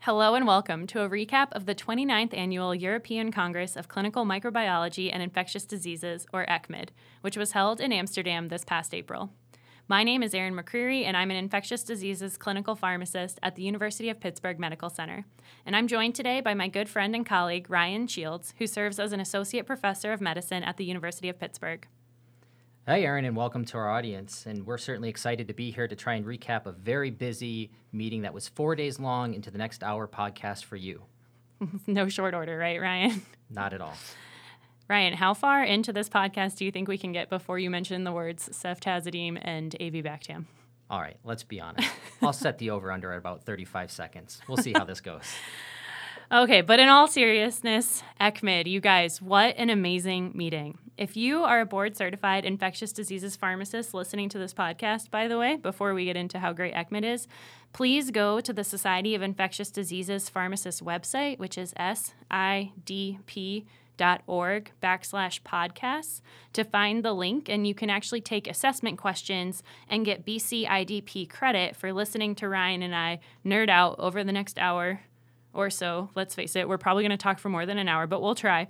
Hello 0.00 0.36
and 0.36 0.46
welcome 0.46 0.86
to 0.86 1.02
a 1.02 1.08
recap 1.08 1.48
of 1.50 1.66
the 1.66 1.74
29th 1.74 2.32
Annual 2.32 2.76
European 2.76 3.32
Congress 3.32 3.74
of 3.74 3.88
Clinical 3.88 4.24
Microbiology 4.24 5.10
and 5.12 5.20
Infectious 5.20 5.64
Diseases, 5.64 6.26
or 6.32 6.46
ECCMID, 6.46 6.90
which 7.22 7.36
was 7.36 7.52
held 7.52 7.80
in 7.80 7.92
Amsterdam 7.92 8.46
this 8.46 8.64
past 8.64 8.94
April. 8.94 9.30
My 9.88 10.04
name 10.04 10.22
is 10.22 10.32
Erin 10.32 10.54
McCreary, 10.54 11.04
and 11.04 11.16
I'm 11.16 11.32
an 11.32 11.36
infectious 11.36 11.82
diseases 11.82 12.36
clinical 12.36 12.76
pharmacist 12.76 13.40
at 13.42 13.56
the 13.56 13.62
University 13.62 14.08
of 14.08 14.20
Pittsburgh 14.20 14.60
Medical 14.60 14.90
Center. 14.90 15.24
And 15.64 15.74
I'm 15.74 15.88
joined 15.88 16.14
today 16.14 16.40
by 16.40 16.54
my 16.54 16.68
good 16.68 16.88
friend 16.88 17.14
and 17.14 17.26
colleague, 17.26 17.68
Ryan 17.68 18.06
Shields, 18.06 18.54
who 18.58 18.68
serves 18.68 19.00
as 19.00 19.12
an 19.12 19.20
associate 19.20 19.66
professor 19.66 20.12
of 20.12 20.20
medicine 20.20 20.62
at 20.62 20.76
the 20.76 20.84
University 20.84 21.28
of 21.28 21.40
Pittsburgh. 21.40 21.86
Hey, 22.88 23.04
Erin, 23.04 23.24
and 23.24 23.34
welcome 23.34 23.64
to 23.64 23.78
our 23.78 23.90
audience. 23.90 24.46
And 24.46 24.64
we're 24.64 24.78
certainly 24.78 25.08
excited 25.08 25.48
to 25.48 25.54
be 25.54 25.72
here 25.72 25.88
to 25.88 25.96
try 25.96 26.14
and 26.14 26.24
recap 26.24 26.66
a 26.66 26.70
very 26.70 27.10
busy 27.10 27.72
meeting 27.90 28.22
that 28.22 28.32
was 28.32 28.46
four 28.46 28.76
days 28.76 29.00
long 29.00 29.34
into 29.34 29.50
the 29.50 29.58
next 29.58 29.82
hour 29.82 30.06
podcast 30.06 30.62
for 30.62 30.76
you. 30.76 31.02
no 31.88 32.08
short 32.08 32.32
order, 32.32 32.56
right, 32.56 32.80
Ryan? 32.80 33.22
Not 33.50 33.72
at 33.72 33.80
all. 33.80 33.96
Ryan, 34.88 35.14
how 35.14 35.34
far 35.34 35.64
into 35.64 35.92
this 35.92 36.08
podcast 36.08 36.58
do 36.58 36.64
you 36.64 36.70
think 36.70 36.86
we 36.86 36.96
can 36.96 37.10
get 37.10 37.28
before 37.28 37.58
you 37.58 37.70
mention 37.70 38.04
the 38.04 38.12
words 38.12 38.48
ceftazidime 38.50 39.36
and 39.42 39.74
avibactam? 39.80 40.44
All 40.88 41.00
right, 41.00 41.16
let's 41.24 41.42
be 41.42 41.60
honest. 41.60 41.90
I'll 42.22 42.32
set 42.32 42.58
the 42.58 42.70
over 42.70 42.92
under 42.92 43.10
at 43.10 43.18
about 43.18 43.42
35 43.42 43.90
seconds. 43.90 44.40
We'll 44.46 44.58
see 44.58 44.72
how 44.72 44.84
this 44.84 45.00
goes. 45.00 45.24
Okay, 46.32 46.60
but 46.60 46.80
in 46.80 46.88
all 46.88 47.06
seriousness, 47.06 48.02
ECCMID, 48.20 48.66
you 48.66 48.80
guys, 48.80 49.22
what 49.22 49.54
an 49.56 49.70
amazing 49.70 50.32
meeting. 50.34 50.76
If 50.98 51.16
you 51.16 51.44
are 51.44 51.60
a 51.60 51.66
board 51.66 51.96
certified 51.96 52.44
infectious 52.44 52.92
diseases 52.92 53.36
pharmacist 53.36 53.94
listening 53.94 54.28
to 54.30 54.38
this 54.38 54.52
podcast, 54.52 55.12
by 55.12 55.28
the 55.28 55.38
way, 55.38 55.54
before 55.56 55.94
we 55.94 56.06
get 56.06 56.16
into 56.16 56.40
how 56.40 56.52
great 56.52 56.74
ECCMID 56.74 57.04
is, 57.04 57.28
please 57.72 58.10
go 58.10 58.40
to 58.40 58.52
the 58.52 58.64
Society 58.64 59.14
of 59.14 59.22
Infectious 59.22 59.70
Diseases 59.70 60.28
Pharmacists 60.28 60.80
website, 60.80 61.38
which 61.38 61.56
is 61.56 61.72
sidp.org 61.74 62.80
backslash 64.82 65.40
podcasts 65.42 66.22
to 66.52 66.64
find 66.64 67.04
the 67.04 67.12
link 67.12 67.48
and 67.48 67.68
you 67.68 67.74
can 67.74 67.88
actually 67.88 68.20
take 68.20 68.48
assessment 68.48 68.98
questions 68.98 69.62
and 69.88 70.04
get 70.04 70.26
BCIDP 70.26 71.30
credit 71.30 71.76
for 71.76 71.92
listening 71.92 72.34
to 72.34 72.48
Ryan 72.48 72.82
and 72.82 72.96
I 72.96 73.20
nerd 73.44 73.68
out 73.68 73.94
over 74.00 74.24
the 74.24 74.32
next 74.32 74.58
hour 74.58 75.02
or 75.56 75.70
so. 75.70 76.10
Let's 76.14 76.34
face 76.34 76.54
it, 76.56 76.68
we're 76.68 76.78
probably 76.78 77.02
going 77.02 77.10
to 77.10 77.16
talk 77.16 77.38
for 77.38 77.48
more 77.48 77.66
than 77.66 77.78
an 77.78 77.88
hour, 77.88 78.06
but 78.06 78.22
we'll 78.22 78.34
try. 78.34 78.68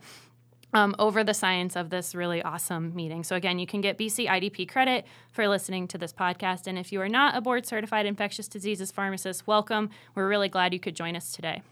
Um, 0.73 0.95
over 0.99 1.23
the 1.25 1.33
science 1.33 1.77
of 1.77 1.91
this 1.91 2.15
really 2.15 2.43
awesome 2.43 2.95
meeting. 2.95 3.23
So, 3.23 3.37
again, 3.37 3.59
you 3.59 3.67
can 3.67 3.81
get 3.81 3.97
BC 3.97 4.27
IDP 4.29 4.69
credit 4.69 5.07
for 5.33 5.49
listening 5.49 5.89
to 5.89 5.97
this 5.97 6.13
podcast. 6.13 6.67
And 6.67 6.77
if 6.77 6.93
you 6.93 7.01
are 7.01 7.09
not 7.09 7.37
a 7.37 7.41
board 7.41 7.65
certified 7.65 8.05
infectious 8.05 8.49
diseases 8.49 8.91
pharmacist, 8.91 9.47
welcome. 9.47 9.91
We're 10.15 10.29
really 10.29 10.49
glad 10.49 10.75
you 10.75 10.81
could 10.81 10.97
join 10.97 11.17
us 11.17 11.33
today. 11.33 11.63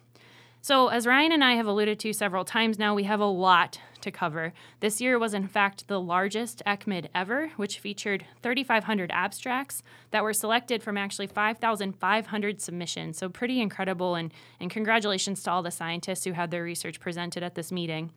So, 0.64 0.88
as 0.88 1.06
Ryan 1.06 1.32
and 1.32 1.44
I 1.44 1.56
have 1.56 1.66
alluded 1.66 2.00
to 2.00 2.14
several 2.14 2.42
times 2.42 2.78
now, 2.78 2.94
we 2.94 3.04
have 3.04 3.20
a 3.20 3.26
lot 3.26 3.78
to 4.00 4.10
cover. 4.10 4.54
This 4.80 4.98
year 4.98 5.18
was, 5.18 5.34
in 5.34 5.46
fact, 5.46 5.88
the 5.88 6.00
largest 6.00 6.62
ECCMID 6.66 7.08
ever, 7.14 7.50
which 7.58 7.80
featured 7.80 8.24
3,500 8.42 9.10
abstracts 9.10 9.82
that 10.10 10.22
were 10.22 10.32
selected 10.32 10.82
from 10.82 10.96
actually 10.96 11.26
5,500 11.26 12.62
submissions. 12.62 13.18
So, 13.18 13.28
pretty 13.28 13.60
incredible, 13.60 14.14
and, 14.14 14.32
and 14.58 14.70
congratulations 14.70 15.42
to 15.42 15.50
all 15.50 15.62
the 15.62 15.70
scientists 15.70 16.24
who 16.24 16.32
had 16.32 16.50
their 16.50 16.64
research 16.64 16.98
presented 16.98 17.42
at 17.42 17.56
this 17.56 17.70
meeting. 17.70 18.10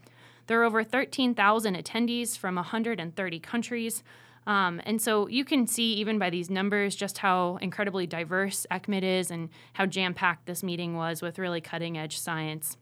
There 0.46 0.60
were 0.60 0.64
over 0.64 0.86
13,000 0.86 1.76
attendees 1.76 2.38
from 2.38 2.56
130 2.56 3.40
countries. 3.42 4.04
Um, 4.48 4.82
and 4.86 5.02
so 5.02 5.28
you 5.28 5.44
can 5.44 5.68
see, 5.68 5.94
even 5.96 6.18
by 6.18 6.30
these 6.30 6.50
numbers, 6.50 6.96
just 6.96 7.18
how 7.18 7.58
incredibly 7.62 8.08
diverse 8.08 8.66
ECCMID 8.72 9.04
is 9.04 9.30
and 9.30 9.50
how 9.74 9.86
jam 9.86 10.14
packed 10.14 10.46
this 10.46 10.64
meeting 10.64 10.96
was 10.96 11.22
with 11.22 11.38
really 11.38 11.60
cutting 11.60 11.98
edge 11.98 12.18
science. 12.18 12.78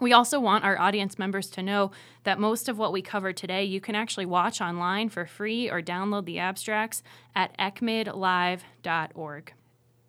We 0.00 0.14
also 0.14 0.40
want 0.40 0.64
our 0.64 0.78
audience 0.78 1.18
members 1.18 1.48
to 1.50 1.62
know 1.62 1.90
that 2.24 2.40
most 2.40 2.68
of 2.68 2.78
what 2.78 2.92
we 2.92 3.02
cover 3.02 3.32
today 3.32 3.64
you 3.64 3.80
can 3.80 3.94
actually 3.94 4.26
watch 4.26 4.60
online 4.60 5.10
for 5.10 5.26
free 5.26 5.70
or 5.70 5.82
download 5.82 6.24
the 6.24 6.38
abstracts 6.38 7.02
at 7.34 7.56
eccmidlive.org. 7.58 9.52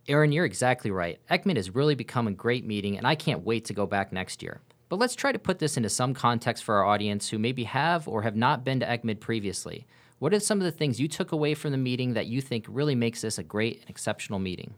Erin, 0.07 0.31
you're 0.31 0.45
exactly 0.45 0.89
right. 0.89 1.19
ECCMID 1.29 1.57
has 1.57 1.75
really 1.75 1.95
become 1.95 2.27
a 2.27 2.31
great 2.31 2.65
meeting, 2.65 2.97
and 2.97 3.05
I 3.05 3.15
can't 3.15 3.43
wait 3.43 3.65
to 3.65 3.73
go 3.73 3.85
back 3.85 4.13
next 4.13 4.41
year. 4.41 4.61
But 4.87 4.99
let's 4.99 5.15
try 5.15 5.33
to 5.33 5.39
put 5.39 5.59
this 5.59 5.75
into 5.75 5.89
some 5.89 6.13
context 6.13 6.63
for 6.63 6.75
our 6.75 6.85
audience 6.85 7.27
who 7.27 7.37
maybe 7.37 7.65
have 7.65 8.07
or 8.07 8.21
have 8.21 8.37
not 8.37 8.63
been 8.63 8.79
to 8.79 8.85
ECCMID 8.85 9.19
previously. 9.19 9.85
What 10.19 10.33
are 10.33 10.39
some 10.39 10.59
of 10.59 10.65
the 10.65 10.71
things 10.71 10.99
you 10.99 11.07
took 11.07 11.31
away 11.31 11.53
from 11.53 11.71
the 11.71 11.77
meeting 11.77 12.13
that 12.13 12.25
you 12.25 12.41
think 12.41 12.65
really 12.67 12.95
makes 12.95 13.21
this 13.21 13.37
a 13.37 13.43
great 13.43 13.81
and 13.81 13.89
exceptional 13.89 14.39
meeting? 14.39 14.73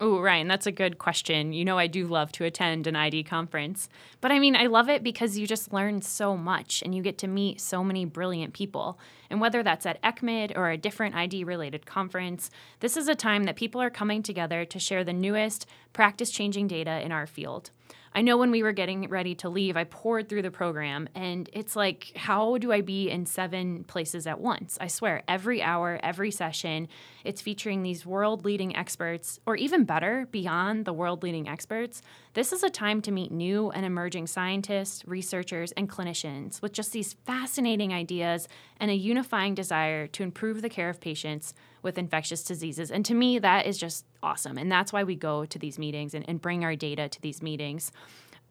Oh, 0.00 0.20
Ryan, 0.20 0.48
that's 0.48 0.66
a 0.66 0.72
good 0.72 0.98
question. 0.98 1.52
You 1.52 1.64
know, 1.64 1.78
I 1.78 1.86
do 1.86 2.08
love 2.08 2.32
to 2.32 2.44
attend 2.44 2.88
an 2.88 2.96
ID 2.96 3.22
conference. 3.22 3.88
But 4.20 4.32
I 4.32 4.40
mean, 4.40 4.56
I 4.56 4.66
love 4.66 4.88
it 4.88 5.04
because 5.04 5.38
you 5.38 5.46
just 5.46 5.72
learn 5.72 6.02
so 6.02 6.36
much 6.36 6.82
and 6.82 6.92
you 6.92 7.02
get 7.02 7.18
to 7.18 7.28
meet 7.28 7.60
so 7.60 7.84
many 7.84 8.04
brilliant 8.04 8.54
people. 8.54 8.98
And 9.30 9.40
whether 9.40 9.62
that's 9.62 9.86
at 9.86 10.02
ECCMID 10.02 10.56
or 10.56 10.70
a 10.70 10.76
different 10.76 11.14
ID 11.14 11.44
related 11.44 11.86
conference, 11.86 12.50
this 12.80 12.96
is 12.96 13.06
a 13.06 13.14
time 13.14 13.44
that 13.44 13.54
people 13.54 13.80
are 13.80 13.90
coming 13.90 14.24
together 14.24 14.64
to 14.64 14.80
share 14.80 15.04
the 15.04 15.12
newest 15.12 15.64
practice 15.92 16.32
changing 16.32 16.66
data 16.66 17.00
in 17.00 17.12
our 17.12 17.28
field. 17.28 17.70
I 18.14 18.20
know 18.20 18.36
when 18.36 18.50
we 18.50 18.62
were 18.62 18.72
getting 18.72 19.08
ready 19.08 19.34
to 19.36 19.48
leave, 19.48 19.74
I 19.74 19.84
poured 19.84 20.28
through 20.28 20.42
the 20.42 20.50
program, 20.50 21.08
and 21.14 21.48
it's 21.54 21.74
like, 21.74 22.12
how 22.14 22.58
do 22.58 22.70
I 22.70 22.82
be 22.82 23.08
in 23.08 23.24
seven 23.24 23.84
places 23.84 24.26
at 24.26 24.38
once? 24.38 24.76
I 24.80 24.88
swear, 24.88 25.22
every 25.26 25.62
hour, 25.62 25.98
every 26.02 26.30
session, 26.30 26.88
it's 27.24 27.40
featuring 27.40 27.82
these 27.82 28.04
world 28.04 28.44
leading 28.44 28.76
experts, 28.76 29.40
or 29.46 29.56
even 29.56 29.84
better, 29.84 30.28
beyond 30.30 30.84
the 30.84 30.92
world 30.92 31.22
leading 31.22 31.48
experts. 31.48 32.02
This 32.34 32.52
is 32.52 32.62
a 32.62 32.68
time 32.68 33.00
to 33.02 33.10
meet 33.10 33.32
new 33.32 33.70
and 33.70 33.86
emerging 33.86 34.26
scientists, 34.26 35.02
researchers, 35.06 35.72
and 35.72 35.88
clinicians 35.88 36.60
with 36.60 36.72
just 36.72 36.92
these 36.92 37.14
fascinating 37.24 37.94
ideas 37.94 38.46
and 38.78 38.90
a 38.90 38.94
unifying 38.94 39.54
desire 39.54 40.06
to 40.08 40.22
improve 40.22 40.60
the 40.60 40.68
care 40.68 40.90
of 40.90 41.00
patients 41.00 41.54
with 41.82 41.98
infectious 41.98 42.42
diseases. 42.42 42.90
And 42.90 43.04
to 43.04 43.14
me, 43.14 43.38
that 43.38 43.66
is 43.66 43.78
just 43.78 44.06
awesome. 44.22 44.56
And 44.56 44.70
that's 44.70 44.92
why 44.92 45.04
we 45.04 45.16
go 45.16 45.44
to 45.44 45.58
these 45.58 45.78
meetings 45.78 46.14
and, 46.14 46.24
and 46.28 46.40
bring 46.40 46.64
our 46.64 46.76
data 46.76 47.08
to 47.08 47.20
these 47.20 47.42
meetings. 47.42 47.92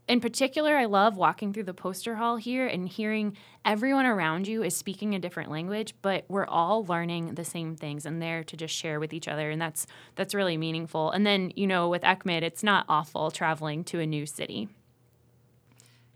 In 0.08 0.20
particular, 0.20 0.76
I 0.76 0.86
love 0.86 1.16
walking 1.16 1.54
through 1.54 1.64
the 1.64 1.74
poster 1.74 2.16
hall 2.16 2.36
here 2.36 2.68
and 2.68 2.90
hearing 2.90 3.38
everyone 3.64 4.06
around 4.06 4.48
you 4.48 4.64
is 4.64 4.76
speaking 4.76 5.16
a 5.16 5.20
different 5.20 5.52
language, 5.52 5.94
but 6.02 6.26
we're 6.28 6.48
all 6.48 6.84
learning 6.84 7.36
the 7.36 7.46
same 7.46 7.76
things 7.76 8.06
and 8.06 8.22
there 8.22 8.44
to 8.44 8.58
just 8.58 8.76
share 8.76 9.00
with 9.00 9.14
each 9.14 9.28
other, 9.28 9.50
and 9.52 9.62
that's 9.62 9.86
that's 10.16 10.34
really 10.34 10.58
meaningful. 10.58 11.12
And 11.12 11.26
then, 11.26 11.54
you 11.56 11.68
know, 11.68 11.88
with 11.88 12.02
ECCMID, 12.02 12.42
it's 12.42 12.64
not 12.64 12.86
awful 12.90 13.32
traveling 13.32 13.84
to 13.86 14.00
a 14.00 14.06
new 14.06 14.26
city. 14.26 14.70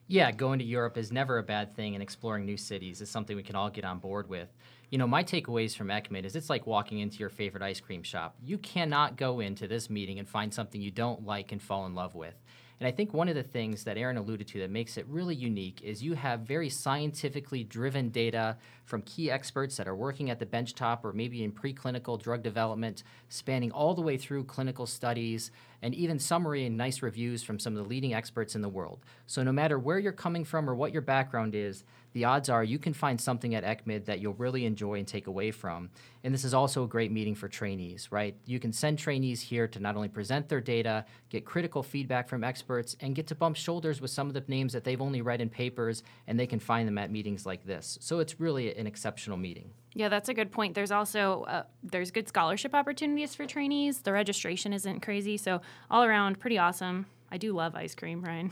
Yeah, 0.07 0.31
going 0.31 0.59
to 0.59 0.65
Europe 0.65 0.97
is 0.97 1.11
never 1.11 1.37
a 1.37 1.43
bad 1.43 1.75
thing, 1.75 1.93
and 1.93 2.03
exploring 2.03 2.45
new 2.45 2.57
cities 2.57 3.01
is 3.01 3.09
something 3.09 3.35
we 3.35 3.43
can 3.43 3.55
all 3.55 3.69
get 3.69 3.85
on 3.85 3.99
board 3.99 4.27
with. 4.27 4.49
You 4.91 4.99
know, 4.99 5.07
my 5.07 5.23
takeaways 5.23 5.75
from 5.75 5.87
ECCMID 5.87 6.25
is 6.25 6.35
it's 6.35 6.49
like 6.49 6.67
walking 6.67 6.99
into 6.99 7.17
your 7.17 7.29
favorite 7.29 7.63
ice 7.63 7.79
cream 7.79 8.03
shop. 8.03 8.35
You 8.43 8.57
cannot 8.57 9.17
go 9.17 9.39
into 9.39 9.67
this 9.67 9.89
meeting 9.89 10.19
and 10.19 10.27
find 10.27 10.53
something 10.53 10.81
you 10.81 10.91
don't 10.91 11.25
like 11.25 11.51
and 11.51 11.61
fall 11.61 11.85
in 11.85 11.95
love 11.95 12.13
with. 12.13 12.35
And 12.79 12.87
I 12.87 12.91
think 12.91 13.13
one 13.13 13.29
of 13.29 13.35
the 13.35 13.43
things 13.43 13.85
that 13.85 13.97
Erin 13.97 14.17
alluded 14.17 14.47
to 14.49 14.59
that 14.59 14.69
makes 14.69 14.97
it 14.97 15.07
really 15.07 15.33
unique 15.33 15.81
is 15.81 16.03
you 16.03 16.13
have 16.13 16.41
very 16.41 16.69
scientifically 16.69 17.63
driven 17.63 18.09
data 18.09 18.57
from 18.83 19.01
key 19.03 19.31
experts 19.31 19.77
that 19.77 19.87
are 19.87 19.95
working 19.95 20.29
at 20.29 20.39
the 20.39 20.45
benchtop 20.45 20.99
or 21.03 21.13
maybe 21.13 21.43
in 21.43 21.53
preclinical 21.53 22.21
drug 22.21 22.43
development, 22.43 23.03
spanning 23.29 23.71
all 23.71 23.93
the 23.93 24.01
way 24.01 24.17
through 24.17 24.43
clinical 24.43 24.85
studies 24.85 25.51
and 25.85 25.93
even 25.93 26.17
summary 26.17 26.65
and 26.65 26.75
nice 26.75 27.03
reviews 27.03 27.43
from 27.43 27.59
some 27.59 27.77
of 27.77 27.83
the 27.83 27.87
leading 27.87 28.15
experts 28.15 28.55
in 28.55 28.63
the 28.63 28.67
world. 28.67 29.05
So, 29.27 29.43
no 29.43 29.51
matter 29.51 29.77
where 29.77 29.99
you're 29.99 30.11
coming 30.11 30.43
from 30.43 30.67
or 30.67 30.73
what 30.73 30.91
your 30.91 31.03
background 31.03 31.53
is, 31.53 31.83
the 32.13 32.25
odds 32.25 32.49
are 32.49 32.63
you 32.63 32.79
can 32.79 32.91
find 32.91 33.21
something 33.21 33.53
at 33.53 33.63
ECCMID 33.63 34.05
that 34.05 34.19
you'll 34.19 34.33
really 34.33 34.65
enjoy 34.65 34.95
and 34.95 35.07
take 35.07 35.27
away 35.27 35.51
from. 35.51 35.91
And 36.23 36.33
this 36.33 36.43
is 36.43 36.55
also 36.55 36.85
a 36.85 36.87
great 36.87 37.11
meeting 37.11 37.35
for 37.35 37.47
trainees, 37.47 38.11
right? 38.11 38.35
You 38.47 38.59
can 38.59 38.73
send 38.73 38.97
trainees 38.97 39.41
here 39.41 39.67
to 39.67 39.79
not 39.79 39.95
only 39.95 40.07
present 40.07 40.49
their 40.49 40.59
data, 40.59 41.05
get 41.29 41.45
critical 41.45 41.83
feedback 41.83 42.29
from 42.29 42.43
experts, 42.43 42.97
and 43.01 43.13
get 43.13 43.27
to 43.27 43.35
bump 43.35 43.55
shoulders 43.55 44.01
with 44.01 44.09
some 44.09 44.27
of 44.27 44.33
the 44.33 44.43
names 44.47 44.73
that 44.73 44.85
they've 44.85 45.01
only 45.01 45.21
read 45.21 45.39
in 45.39 45.49
papers, 45.49 46.01
and 46.25 46.39
they 46.39 46.47
can 46.47 46.59
find 46.59 46.87
them 46.87 46.97
at 46.97 47.11
meetings 47.11 47.45
like 47.45 47.63
this. 47.63 47.99
So 48.01 48.17
it's 48.17 48.39
really 48.39 48.75
an 48.75 48.87
exceptional 48.87 49.37
meeting. 49.37 49.69
Yeah, 49.97 50.09
that's 50.09 50.27
a 50.27 50.33
good 50.33 50.51
point. 50.51 50.75
There's 50.75 50.91
also 50.91 51.43
uh, 51.43 51.63
there's 51.81 52.11
good 52.11 52.27
scholarship 52.27 52.75
opportunities 52.75 53.33
for 53.33 53.45
trainees. 53.45 54.01
The 54.01 54.11
registration 54.11 54.73
isn't 54.73 54.99
crazy, 54.99 55.37
so 55.37 55.61
all 55.89 56.03
around 56.03 56.37
pretty 56.39 56.57
awesome. 56.57 57.05
I 57.31 57.37
do 57.37 57.53
love 57.53 57.75
ice 57.75 57.95
cream, 57.95 58.21
Ryan. 58.21 58.51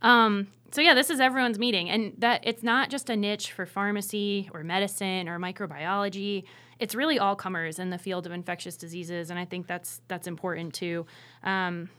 Um, 0.00 0.46
so 0.70 0.80
yeah, 0.80 0.94
this 0.94 1.10
is 1.10 1.20
everyone's 1.20 1.58
meeting, 1.58 1.90
and 1.90 2.12
that 2.18 2.40
it's 2.44 2.62
not 2.62 2.88
just 2.88 3.10
a 3.10 3.16
niche 3.16 3.50
for 3.52 3.66
pharmacy 3.66 4.48
or 4.54 4.62
medicine 4.62 5.28
or 5.28 5.38
microbiology. 5.40 6.44
It's 6.78 6.94
really 6.94 7.18
all 7.18 7.34
comers 7.34 7.78
in 7.80 7.90
the 7.90 7.98
field 7.98 8.24
of 8.24 8.32
infectious 8.32 8.76
diseases, 8.76 9.30
and 9.30 9.38
I 9.38 9.44
think 9.44 9.66
that's 9.66 10.00
that's 10.06 10.28
important 10.28 10.72
too. 10.72 11.04
Um, 11.42 11.90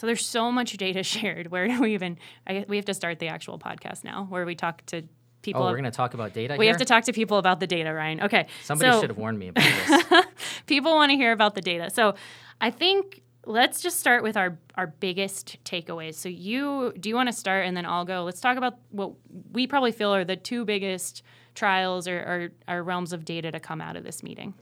so 0.00 0.06
there's 0.06 0.26
so 0.26 0.50
much 0.50 0.76
data 0.76 1.02
shared. 1.04 1.52
Where 1.52 1.68
do 1.68 1.80
we 1.82 1.94
even? 1.94 2.18
I, 2.46 2.64
we 2.68 2.76
have 2.76 2.86
to 2.86 2.94
start 2.94 3.20
the 3.20 3.28
actual 3.28 3.60
podcast 3.60 4.02
now, 4.02 4.26
where 4.28 4.44
we 4.44 4.56
talk 4.56 4.84
to 4.86 5.02
Oh, 5.38 5.42
people. 5.42 5.62
Oh, 5.62 5.66
we're 5.66 5.72
going 5.72 5.84
to 5.84 5.90
talk 5.90 6.14
about 6.14 6.32
data. 6.32 6.56
We 6.58 6.66
here? 6.66 6.72
have 6.72 6.80
to 6.80 6.84
talk 6.84 7.04
to 7.04 7.12
people 7.12 7.38
about 7.38 7.60
the 7.60 7.66
data, 7.66 7.92
Ryan. 7.92 8.22
Okay. 8.22 8.46
Somebody 8.62 8.92
so, 8.92 9.00
should 9.00 9.10
have 9.10 9.18
warned 9.18 9.38
me 9.38 9.48
about 9.48 9.64
this. 9.64 10.24
people 10.66 10.94
want 10.94 11.10
to 11.10 11.16
hear 11.16 11.32
about 11.32 11.54
the 11.54 11.60
data. 11.60 11.90
So 11.90 12.14
I 12.60 12.70
think 12.70 13.22
let's 13.46 13.80
just 13.80 13.98
start 14.00 14.22
with 14.22 14.36
our 14.36 14.58
our 14.76 14.88
biggest 14.88 15.58
takeaways. 15.64 16.14
So 16.14 16.28
you 16.28 16.92
do 16.98 17.08
you 17.08 17.14
want 17.14 17.28
to 17.28 17.32
start 17.32 17.66
and 17.66 17.76
then 17.76 17.86
I'll 17.86 18.04
go. 18.04 18.24
Let's 18.24 18.40
talk 18.40 18.56
about 18.56 18.78
what 18.90 19.12
we 19.52 19.66
probably 19.66 19.92
feel 19.92 20.14
are 20.14 20.24
the 20.24 20.36
two 20.36 20.64
biggest 20.64 21.22
trials 21.54 22.06
or, 22.06 22.18
or, 22.18 22.76
or 22.76 22.82
realms 22.82 23.12
of 23.12 23.24
data 23.24 23.50
to 23.50 23.60
come 23.60 23.80
out 23.80 23.96
of 23.96 24.04
this 24.04 24.22
meeting. 24.22 24.54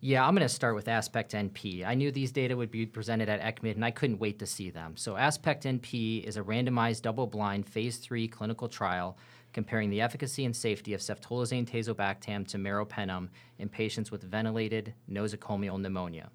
Yeah, 0.00 0.26
I'm 0.26 0.34
going 0.34 0.46
to 0.46 0.50
start 0.50 0.74
with 0.74 0.86
Aspect 0.86 1.32
NP. 1.32 1.86
I 1.86 1.94
knew 1.94 2.12
these 2.12 2.30
data 2.30 2.54
would 2.54 2.70
be 2.70 2.84
presented 2.84 3.30
at 3.30 3.40
ECCMID, 3.40 3.76
and 3.76 3.84
I 3.84 3.90
couldn't 3.90 4.18
wait 4.18 4.38
to 4.40 4.46
see 4.46 4.68
them. 4.68 4.98
So, 4.98 5.16
Aspect 5.16 5.64
NP 5.64 6.24
is 6.24 6.36
a 6.36 6.42
randomized, 6.42 7.00
double 7.00 7.26
blind, 7.26 7.66
phase 7.66 7.96
three 7.96 8.28
clinical 8.28 8.68
trial 8.68 9.16
comparing 9.54 9.88
the 9.88 10.02
efficacy 10.02 10.44
and 10.44 10.54
safety 10.54 10.92
of 10.92 11.00
ceftolozane 11.00 11.66
tazobactam 11.66 12.46
to 12.48 12.58
meropenem 12.58 13.28
in 13.58 13.68
patients 13.70 14.10
with 14.10 14.22
ventilated 14.22 14.92
nosocomial 15.10 15.80
pneumonia. 15.80 16.28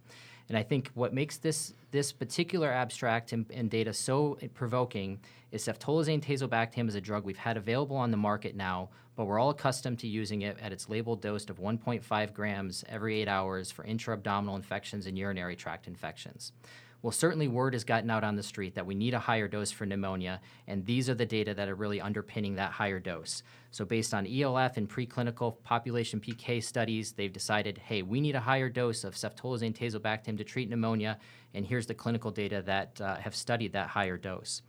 And 0.47 0.57
I 0.57 0.63
think 0.63 0.89
what 0.95 1.13
makes 1.13 1.37
this, 1.37 1.75
this 1.91 2.11
particular 2.11 2.71
abstract 2.71 3.33
and, 3.33 3.45
and 3.53 3.69
data 3.69 3.93
so 3.93 4.39
provoking 4.55 5.19
is 5.51 5.63
ceftolozane 5.63 6.23
tazobactam 6.23 6.87
is 6.87 6.95
a 6.95 7.01
drug 7.01 7.23
we've 7.23 7.37
had 7.37 7.57
available 7.57 7.97
on 7.97 8.09
the 8.09 8.17
market 8.17 8.55
now, 8.55 8.89
but 9.15 9.25
we're 9.25 9.37
all 9.37 9.51
accustomed 9.51 9.99
to 9.99 10.07
using 10.07 10.41
it 10.41 10.57
at 10.59 10.71
its 10.71 10.89
labeled 10.89 11.21
dose 11.21 11.47
of 11.49 11.59
1.5 11.59 12.33
grams 12.33 12.83
every 12.89 13.21
eight 13.21 13.27
hours 13.27 13.69
for 13.69 13.83
intra-abdominal 13.83 14.55
infections 14.55 15.05
and 15.05 15.17
urinary 15.17 15.55
tract 15.55 15.87
infections. 15.87 16.53
Well, 17.01 17.11
certainly 17.11 17.47
word 17.47 17.73
has 17.73 17.85
gotten 17.85 18.09
out 18.09 18.25
on 18.25 18.35
the 18.35 18.43
street 18.43 18.75
that 18.75 18.85
we 18.85 18.93
need 18.93 19.13
a 19.13 19.19
higher 19.19 19.47
dose 19.47 19.71
for 19.71 19.85
pneumonia, 19.85 20.41
and 20.67 20.85
these 20.85 21.09
are 21.09 21.13
the 21.13 21.25
data 21.25 21.53
that 21.53 21.69
are 21.69 21.75
really 21.75 22.01
underpinning 22.01 22.55
that 22.55 22.73
higher 22.73 22.99
dose. 22.99 23.41
So, 23.71 23.85
based 23.85 24.13
on 24.13 24.27
ELF 24.27 24.75
and 24.75 24.89
preclinical 24.89 25.63
population 25.63 26.19
PK 26.19 26.61
studies, 26.61 27.13
they've 27.13 27.31
decided, 27.31 27.77
hey, 27.77 28.01
we 28.01 28.19
need 28.19 28.35
a 28.35 28.41
higher 28.41 28.67
dose 28.67 29.05
of 29.05 29.15
ceftolozane 29.15 29.73
tazobactam 29.73 30.37
to 30.37 30.43
treat 30.43 30.69
pneumonia, 30.69 31.17
and 31.53 31.65
here's 31.65 31.87
the 31.87 31.93
clinical 31.93 32.31
data 32.31 32.61
that 32.63 32.99
uh, 32.99 33.15
have 33.15 33.35
studied 33.35 33.71
that 33.71 33.87
higher 33.87 34.17
dose. 34.17 34.61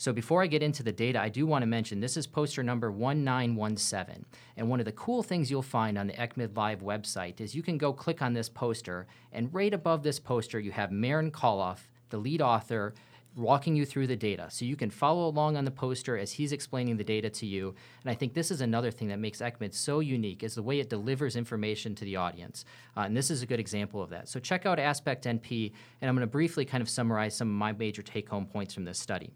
So 0.00 0.14
before 0.14 0.42
I 0.42 0.46
get 0.46 0.62
into 0.62 0.82
the 0.82 0.92
data, 0.92 1.20
I 1.20 1.28
do 1.28 1.44
want 1.44 1.60
to 1.60 1.66
mention 1.66 2.00
this 2.00 2.16
is 2.16 2.26
poster 2.26 2.62
number 2.62 2.90
1917. 2.90 4.24
And 4.56 4.70
one 4.70 4.80
of 4.80 4.86
the 4.86 4.92
cool 4.92 5.22
things 5.22 5.50
you'll 5.50 5.60
find 5.60 5.98
on 5.98 6.06
the 6.06 6.14
ECCMID 6.14 6.56
Live 6.56 6.80
website 6.80 7.38
is 7.38 7.54
you 7.54 7.62
can 7.62 7.76
go 7.76 7.92
click 7.92 8.22
on 8.22 8.32
this 8.32 8.48
poster, 8.48 9.06
and 9.30 9.52
right 9.52 9.74
above 9.74 10.02
this 10.02 10.18
poster, 10.18 10.58
you 10.58 10.70
have 10.70 10.90
Marin 10.90 11.30
Kollef, 11.30 11.80
the 12.08 12.16
lead 12.16 12.40
author, 12.40 12.94
walking 13.36 13.76
you 13.76 13.84
through 13.84 14.06
the 14.06 14.16
data. 14.16 14.46
So 14.48 14.64
you 14.64 14.74
can 14.74 14.88
follow 14.88 15.26
along 15.26 15.58
on 15.58 15.66
the 15.66 15.70
poster 15.70 16.16
as 16.16 16.32
he's 16.32 16.52
explaining 16.52 16.96
the 16.96 17.04
data 17.04 17.28
to 17.28 17.44
you. 17.44 17.74
And 18.02 18.10
I 18.10 18.14
think 18.14 18.32
this 18.32 18.50
is 18.50 18.62
another 18.62 18.90
thing 18.90 19.08
that 19.08 19.18
makes 19.18 19.42
ECCMID 19.42 19.74
so 19.74 20.00
unique 20.00 20.42
is 20.42 20.54
the 20.54 20.62
way 20.62 20.80
it 20.80 20.88
delivers 20.88 21.36
information 21.36 21.94
to 21.96 22.06
the 22.06 22.16
audience. 22.16 22.64
Uh, 22.96 23.00
and 23.00 23.14
this 23.14 23.30
is 23.30 23.42
a 23.42 23.46
good 23.46 23.60
example 23.60 24.02
of 24.02 24.08
that. 24.08 24.30
So 24.30 24.40
check 24.40 24.64
out 24.64 24.78
Aspect 24.78 25.26
NP, 25.26 25.72
and 26.00 26.08
I'm 26.08 26.16
going 26.16 26.26
to 26.26 26.32
briefly 26.32 26.64
kind 26.64 26.80
of 26.80 26.88
summarize 26.88 27.36
some 27.36 27.48
of 27.48 27.54
my 27.54 27.72
major 27.72 28.00
take-home 28.00 28.46
points 28.46 28.72
from 28.72 28.84
this 28.84 28.98
study. 28.98 29.30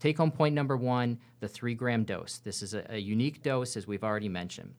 Take 0.00 0.18
home 0.18 0.30
point 0.30 0.54
number 0.54 0.76
one 0.76 1.18
the 1.40 1.48
three 1.48 1.74
gram 1.74 2.04
dose. 2.04 2.38
This 2.38 2.62
is 2.62 2.74
a, 2.74 2.84
a 2.88 2.98
unique 2.98 3.42
dose, 3.42 3.76
as 3.76 3.86
we've 3.86 4.04
already 4.04 4.28
mentioned. 4.28 4.74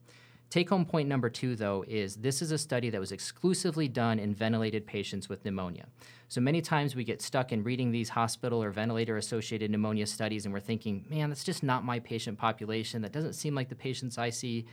Take 0.50 0.70
home 0.70 0.86
point 0.86 1.08
number 1.08 1.30
two, 1.30 1.56
though, 1.56 1.86
is 1.88 2.16
this 2.16 2.42
is 2.42 2.52
a 2.52 2.58
study 2.58 2.90
that 2.90 3.00
was 3.00 3.12
exclusively 3.12 3.88
done 3.88 4.18
in 4.18 4.34
ventilated 4.34 4.88
patients 4.88 5.30
with 5.30 5.46
pneumonia. 5.46 5.86
So 6.28 6.42
many 6.42 6.60
times 6.60 6.96
we 6.96 7.04
get 7.04 7.22
stuck 7.22 7.52
in 7.52 7.64
reading 7.64 7.92
these 7.92 8.10
hospital 8.10 8.64
or 8.64 8.72
ventilator 8.72 9.18
associated 9.18 9.70
pneumonia 9.70 10.08
studies 10.08 10.46
and 10.46 10.54
we're 10.54 10.60
thinking, 10.60 11.06
man, 11.08 11.30
that's 11.30 11.44
just 11.44 11.62
not 11.62 11.86
my 11.86 12.00
patient 12.00 12.40
population. 12.40 13.04
That 13.04 13.12
doesn't 13.12 13.34
seem 13.34 13.54
like 13.54 13.70
the 13.70 13.76
patients 13.76 14.18
I 14.18 14.32
see. 14.32 14.66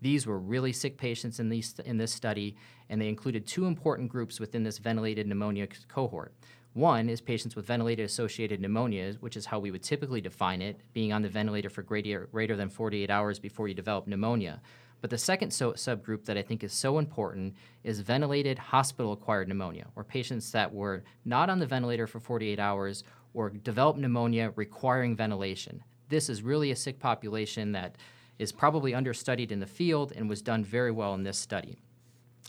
These 0.00 0.26
were 0.26 0.38
really 0.38 0.72
sick 0.72 0.98
patients 0.98 1.40
in, 1.40 1.48
these, 1.48 1.74
in 1.84 1.96
this 1.96 2.12
study, 2.12 2.56
and 2.88 3.00
they 3.00 3.08
included 3.08 3.46
two 3.46 3.66
important 3.66 4.10
groups 4.10 4.38
within 4.38 4.62
this 4.62 4.78
ventilated 4.78 5.26
pneumonia 5.26 5.66
cohort. 5.88 6.32
One 6.74 7.08
is 7.08 7.20
patients 7.20 7.54
with 7.54 7.66
ventilator 7.66 8.02
associated 8.02 8.60
pneumonia, 8.60 9.14
which 9.20 9.36
is 9.36 9.46
how 9.46 9.60
we 9.60 9.70
would 9.70 9.84
typically 9.84 10.20
define 10.20 10.60
it, 10.60 10.80
being 10.92 11.12
on 11.12 11.22
the 11.22 11.28
ventilator 11.28 11.70
for 11.70 11.82
greater, 11.82 12.28
greater 12.32 12.56
than 12.56 12.68
48 12.68 13.10
hours 13.10 13.38
before 13.38 13.68
you 13.68 13.74
develop 13.74 14.08
pneumonia. 14.08 14.60
But 15.00 15.10
the 15.10 15.18
second 15.18 15.52
so- 15.52 15.74
subgroup 15.74 16.24
that 16.24 16.36
I 16.36 16.42
think 16.42 16.64
is 16.64 16.72
so 16.72 16.98
important 16.98 17.54
is 17.84 18.00
ventilated 18.00 18.58
hospital 18.58 19.12
acquired 19.12 19.46
pneumonia, 19.46 19.86
or 19.94 20.02
patients 20.02 20.50
that 20.50 20.74
were 20.74 21.04
not 21.24 21.48
on 21.48 21.60
the 21.60 21.66
ventilator 21.66 22.08
for 22.08 22.18
48 22.18 22.58
hours 22.58 23.04
or 23.34 23.50
developed 23.50 24.00
pneumonia 24.00 24.52
requiring 24.56 25.14
ventilation. 25.14 25.84
This 26.08 26.28
is 26.28 26.42
really 26.42 26.72
a 26.72 26.76
sick 26.76 26.98
population 26.98 27.70
that 27.72 27.94
is 28.40 28.50
probably 28.50 28.94
understudied 28.94 29.52
in 29.52 29.60
the 29.60 29.66
field 29.66 30.12
and 30.16 30.28
was 30.28 30.42
done 30.42 30.64
very 30.64 30.90
well 30.90 31.14
in 31.14 31.22
this 31.22 31.38
study. 31.38 31.83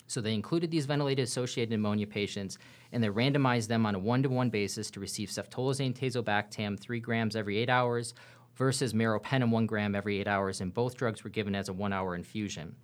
So 0.08 0.22
they 0.22 0.34
included 0.34 0.72
these 0.72 0.86
ventilated 0.86 1.24
associated 1.24 1.72
pneumonia 1.72 2.08
patients 2.08 2.58
and 2.92 3.04
they 3.04 3.10
randomized 3.10 3.68
them 3.68 3.86
on 3.86 3.96
a 3.96 4.00
one 4.00 4.24
to 4.24 4.30
one 4.30 4.50
basis 4.50 4.92
to 4.92 5.00
receive 5.00 5.30
ceftolozane 5.30 5.98
tazobactam 5.98 6.80
3 6.80 7.00
grams 7.00 7.36
every 7.36 7.58
8 7.58 7.70
hours 7.70 8.14
versus 8.56 8.94
meropenem 8.94 9.52
1 9.52 9.66
gram 9.66 9.96
every 9.96 10.20
8 10.22 10.28
hours, 10.28 10.62
and 10.62 10.74
both 10.74 10.96
drugs 10.96 11.24
were 11.24 11.30
given 11.30 11.56
as 11.56 11.70
a 11.70 11.74
one 11.74 11.94
hour 11.94 12.16
infusion. 12.16 12.76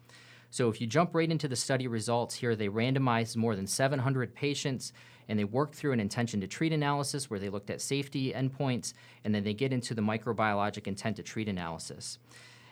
So 0.50 0.68
if 0.70 0.82
you 0.82 0.88
jump 0.88 1.16
right 1.16 1.32
into 1.32 1.48
the 1.48 1.56
study 1.56 1.88
results 1.88 2.36
here, 2.36 2.58
they 2.58 2.68
randomized 2.68 3.38
more 3.38 3.56
than 3.56 3.68
700 3.68 4.36
patients 4.36 4.92
and 5.30 5.40
they 5.40 5.46
worked 5.46 5.76
through 5.76 5.94
an 5.94 6.02
intention 6.02 6.42
to 6.42 6.48
treat 6.48 6.74
analysis 6.74 7.30
where 7.30 7.40
they 7.40 7.48
looked 7.48 7.70
at 7.70 7.80
safety 7.80 8.34
endpoints 8.34 8.94
and 9.24 9.34
then 9.34 9.46
they 9.46 9.54
get 9.54 9.72
into 9.72 9.94
the 9.94 10.02
microbiologic 10.02 10.88
intent 10.88 11.16
to 11.16 11.24
treat 11.24 11.48
analysis. 11.48 12.20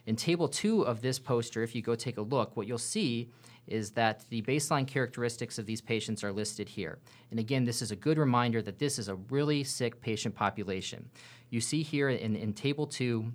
In 0.09 0.15
table 0.15 0.47
two 0.47 0.81
of 0.87 1.03
this 1.03 1.19
poster, 1.19 1.61
if 1.61 1.75
you 1.75 1.83
go 1.83 1.93
take 1.93 2.17
a 2.17 2.23
look, 2.23 2.57
what 2.57 2.65
you'll 2.65 2.79
see 2.79 3.29
is 3.67 3.91
that 3.91 4.25
the 4.31 4.41
baseline 4.41 4.87
characteristics 4.87 5.59
of 5.59 5.67
these 5.67 5.81
patients 5.81 6.23
are 6.23 6.31
listed 6.31 6.67
here. 6.67 6.97
And 7.29 7.39
again, 7.39 7.63
this 7.63 7.83
is 7.83 7.91
a 7.91 7.95
good 7.95 8.17
reminder 8.17 8.63
that 8.63 8.79
this 8.79 8.97
is 8.97 9.07
a 9.07 9.13
really 9.29 9.63
sick 9.63 10.01
patient 10.01 10.33
population. 10.33 11.07
You 11.51 11.61
see 11.61 11.83
here 11.83 12.09
in, 12.09 12.35
in 12.35 12.53
table 12.53 12.87
two, 12.87 13.31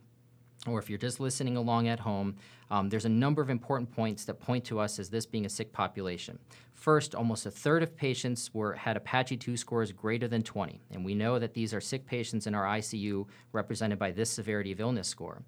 or 0.66 0.80
if 0.80 0.90
you're 0.90 0.98
just 0.98 1.20
listening 1.20 1.56
along 1.56 1.86
at 1.86 2.00
home, 2.00 2.34
um, 2.72 2.88
there's 2.88 3.04
a 3.04 3.08
number 3.08 3.40
of 3.40 3.50
important 3.50 3.92
points 3.92 4.24
that 4.24 4.40
point 4.40 4.64
to 4.64 4.80
us 4.80 4.98
as 4.98 5.08
this 5.08 5.26
being 5.26 5.46
a 5.46 5.48
sick 5.48 5.72
population. 5.72 6.40
First, 6.72 7.14
almost 7.14 7.46
a 7.46 7.52
third 7.52 7.84
of 7.84 7.96
patients 7.96 8.52
were 8.52 8.72
had 8.72 8.96
Apache 8.96 9.36
2 9.36 9.56
scores 9.56 9.92
greater 9.92 10.26
than 10.26 10.42
20, 10.42 10.80
and 10.90 11.04
we 11.04 11.14
know 11.14 11.38
that 11.38 11.54
these 11.54 11.72
are 11.72 11.80
sick 11.80 12.04
patients 12.04 12.48
in 12.48 12.54
our 12.56 12.64
ICU 12.64 13.28
represented 13.52 14.00
by 14.00 14.10
this 14.10 14.28
severity 14.28 14.72
of 14.72 14.80
illness 14.80 15.06
score. 15.06 15.40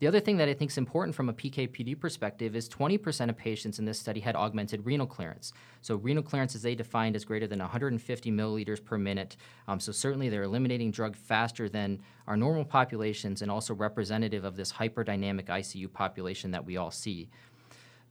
The 0.00 0.06
other 0.06 0.18
thing 0.18 0.38
that 0.38 0.48
I 0.48 0.54
think 0.54 0.70
is 0.70 0.78
important 0.78 1.14
from 1.14 1.28
a 1.28 1.34
PKPD 1.34 2.00
perspective 2.00 2.56
is 2.56 2.70
20% 2.70 3.28
of 3.28 3.36
patients 3.36 3.78
in 3.78 3.84
this 3.84 4.00
study 4.00 4.20
had 4.20 4.34
augmented 4.34 4.86
renal 4.86 5.06
clearance. 5.06 5.52
So 5.82 5.96
renal 5.96 6.22
clearance 6.22 6.54
is 6.54 6.62
they 6.62 6.74
defined 6.74 7.16
as 7.16 7.26
greater 7.26 7.46
than 7.46 7.58
150 7.58 8.32
milliliters 8.32 8.82
per 8.82 8.96
minute. 8.96 9.36
Um, 9.68 9.78
so 9.78 9.92
certainly 9.92 10.30
they're 10.30 10.44
eliminating 10.44 10.90
drug 10.90 11.16
faster 11.16 11.68
than 11.68 12.00
our 12.26 12.36
normal 12.36 12.64
populations 12.64 13.42
and 13.42 13.50
also 13.50 13.74
representative 13.74 14.42
of 14.42 14.56
this 14.56 14.72
hyperdynamic 14.72 15.46
ICU 15.48 15.92
population 15.92 16.50
that 16.52 16.64
we 16.64 16.78
all 16.78 16.90
see. 16.90 17.28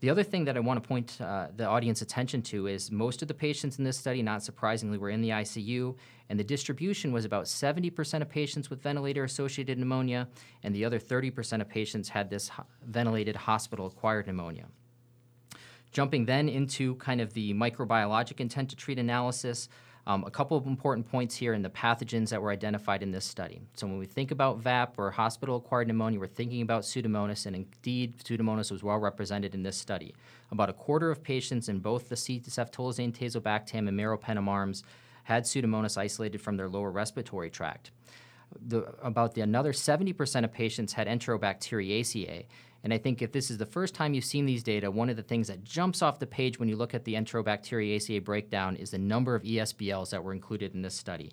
The 0.02 0.10
other 0.10 0.24
thing 0.24 0.46
that 0.46 0.56
I 0.56 0.62
want 0.62 0.82
to 0.82 0.88
point 0.88 1.20
uh, 1.20 1.48
the 1.54 1.66
audience 1.66 2.02
attention 2.02 2.42
to 2.44 2.68
is 2.68 2.90
most 2.90 3.22
of 3.22 3.28
the 3.28 3.34
patients 3.34 3.80
in 3.80 3.84
this 3.84 3.98
study, 3.98 4.22
not 4.22 4.44
surprisingly, 4.44 4.98
were 4.98 5.10
in 5.10 5.22
the 5.22 5.30
ICU, 5.30 5.96
and 6.30 6.40
the 6.40 6.44
distribution 6.44 7.12
was 7.12 7.26
about 7.26 7.46
70% 7.46 8.22
of 8.22 8.30
patients 8.30 8.70
with 8.70 8.82
ventilator 8.82 9.26
associated 9.26 9.78
pneumonia, 9.78 10.30
and 10.64 10.74
the 10.74 10.86
other 10.86 11.00
30% 11.00 11.60
of 11.60 11.68
patients 11.68 12.08
had 12.08 12.30
this 12.30 12.48
ho- 12.48 12.64
ventilated 12.86 13.36
hospital 13.36 13.88
acquired 13.88 14.26
pneumonia. 14.26 14.68
Jumping 15.92 16.26
then 16.26 16.48
into 16.48 16.96
kind 16.96 17.20
of 17.20 17.34
the 17.34 17.54
microbiologic 17.54 18.40
intent 18.40 18.70
to 18.70 18.78
treat 18.78 19.00
analysis, 19.00 19.68
um, 20.10 20.24
a 20.26 20.32
couple 20.32 20.58
of 20.58 20.66
important 20.66 21.08
points 21.08 21.36
here 21.36 21.54
in 21.54 21.62
the 21.62 21.70
pathogens 21.70 22.30
that 22.30 22.42
were 22.42 22.50
identified 22.50 23.04
in 23.04 23.12
this 23.12 23.26
study. 23.26 23.62
So 23.76 23.86
when 23.86 24.00
we 24.00 24.08
think 24.08 24.32
about 24.32 24.58
VAP 24.58 24.96
or 24.98 25.12
hospital-acquired 25.12 25.88
pneumonia, 25.88 26.20
we're 26.20 26.26
thinking 26.26 26.64
about 26.64 26.82
Pseudomonas, 26.82 27.46
and 27.46 27.56
indeed 27.56 28.18
Pseudomonas 28.18 28.72
was 28.72 28.82
well 28.82 28.98
represented 28.98 29.54
in 29.54 29.62
this 29.62 29.78
study. 29.78 30.16
About 30.52 30.68
a 30.68 30.74
quarter 30.74 31.12
of 31.12 31.22
patients 31.22 31.70
in 31.70 31.78
both 31.78 32.10
the 32.10 32.16
ceftolozane 32.16 33.16
tazobactam 33.16 33.88
and 33.88 33.92
meropenem 33.92 34.48
arms 34.48 34.82
had 35.26 35.44
Pseudomonas 35.44 35.96
isolated 35.96 36.42
from 36.42 36.58
their 36.58 36.68
lower 36.68 36.90
respiratory 36.90 37.52
tract. 37.52 37.92
The, 38.68 38.92
about 39.04 39.36
the 39.36 39.42
another 39.42 39.74
70% 39.74 40.44
of 40.44 40.52
patients 40.52 40.94
had 40.94 41.06
Enterobacteriaceae, 41.06 42.46
and 42.84 42.94
I 42.94 42.98
think 42.98 43.22
if 43.22 43.32
this 43.32 43.52
is 43.52 43.58
the 43.58 43.66
first 43.66 43.94
time 43.94 44.14
you've 44.14 44.26
seen 44.26 44.46
these 44.46 44.64
data, 44.64 44.90
one 44.90 45.10
of 45.10 45.18
the 45.18 45.24
things 45.24 45.48
that 45.48 45.64
jumps 45.64 46.02
off 46.02 46.20
the 46.20 46.28
page 46.28 46.60
when 46.60 46.70
you 46.70 46.78
look 46.78 46.94
at 46.94 47.04
the 47.04 47.16
Enterobacteriaceae 47.16 48.24
breakdown 48.24 48.76
is 48.76 48.92
the 48.92 48.98
number 48.98 49.36
of 49.36 49.44
ESBLs 49.44 50.12
that 50.12 50.24
were 50.24 50.34
included 50.34 50.74
in 50.74 50.82
this 50.82 50.96
study. 50.96 51.32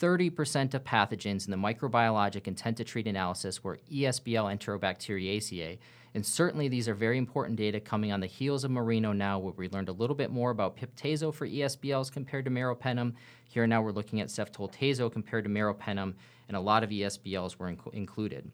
30% 0.00 0.74
of 0.74 0.84
pathogens 0.84 1.46
in 1.46 1.50
the 1.50 1.56
microbiologic 1.56 2.46
intent 2.46 2.76
to 2.78 2.84
treat 2.84 3.06
analysis 3.06 3.62
were 3.62 3.78
ESBL 3.92 4.56
Enterobacteriaceae. 4.56 5.78
And 6.14 6.24
certainly 6.24 6.68
these 6.68 6.88
are 6.88 6.94
very 6.94 7.18
important 7.18 7.56
data 7.56 7.80
coming 7.80 8.10
on 8.10 8.20
the 8.20 8.26
heels 8.26 8.64
of 8.64 8.70
MERINO 8.70 9.12
now, 9.14 9.38
where 9.38 9.52
we 9.56 9.68
learned 9.68 9.90
a 9.90 9.92
little 9.92 10.16
bit 10.16 10.30
more 10.30 10.50
about 10.50 10.76
piptazo 10.76 11.32
for 11.32 11.46
ESBLs 11.46 12.10
compared 12.10 12.46
to 12.46 12.50
meropenem. 12.50 13.12
Here 13.46 13.66
now 13.66 13.82
we're 13.82 13.92
looking 13.92 14.20
at 14.20 14.28
ceftoltazo 14.28 15.12
compared 15.12 15.44
to 15.44 15.50
meropenem, 15.50 16.14
and 16.48 16.56
a 16.56 16.60
lot 16.60 16.82
of 16.82 16.90
ESBLs 16.90 17.56
were 17.58 17.70
inc- 17.70 17.94
included. 17.94 18.50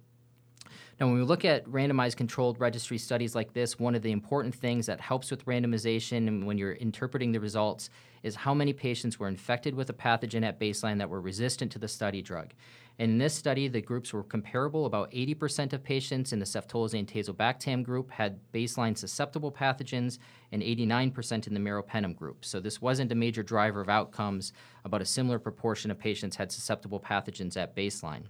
Now, 1.01 1.09
when 1.09 1.17
we 1.17 1.23
look 1.23 1.45
at 1.45 1.65
randomized 1.67 2.17
controlled 2.17 2.61
registry 2.61 2.99
studies 2.99 3.35
like 3.35 3.53
this, 3.53 3.81
one 3.81 3.97
of 3.97 4.03
the 4.03 4.13
important 4.13 4.55
things 4.55 4.87
that 4.87 5.01
helps 5.01 5.31
with 5.31 5.45
randomization 5.45 6.29
and 6.29 6.47
when 6.47 6.57
you're 6.57 6.75
interpreting 6.75 7.33
the 7.33 7.41
results 7.41 7.91
is 8.23 8.37
how 8.37 8.55
many 8.55 8.73
patients 8.73 9.19
were 9.19 9.27
infected 9.27 9.75
with 9.75 9.91
a 9.91 9.93
pathogen 9.93 10.45
at 10.45 10.61
baseline 10.61 10.99
that 10.99 11.11
were 11.11 11.21
resistant 11.21 11.73
to 11.73 11.81
the 11.81 11.89
study 11.89 12.23
drug. 12.23 12.55
In 12.99 13.19
this 13.19 13.35
study, 13.35 13.67
the 13.67 13.81
groups 13.81 14.13
were 14.13 14.23
comparable. 14.23 14.87
About 14.87 15.11
80% 15.11 15.73
of 15.73 15.83
patients 15.83 16.33
in 16.33 16.39
the 16.39 16.45
ceftolozane 16.45 17.07
tazobactam 17.07 17.83
group 17.83 18.13
had 18.13 18.39
baseline 18.53 18.97
susceptible 18.97 19.51
pathogens, 19.51 20.19
and 20.53 20.63
89% 20.63 21.49
in 21.49 21.55
the 21.55 21.61
meropenem 21.61 22.15
group. 22.15 22.45
So 22.45 22.61
this 22.61 22.81
wasn't 22.81 23.11
a 23.11 23.17
major 23.17 23.43
driver 23.43 23.81
of 23.81 23.89
outcomes. 23.89 24.53
About 24.85 25.03
a 25.03 25.07
similar 25.07 25.41
proportion 25.41 25.91
of 25.91 25.99
patients 25.99 26.37
had 26.37 26.53
susceptible 26.53 27.01
pathogens 27.01 27.57
at 27.57 27.75
baseline. 27.75 28.27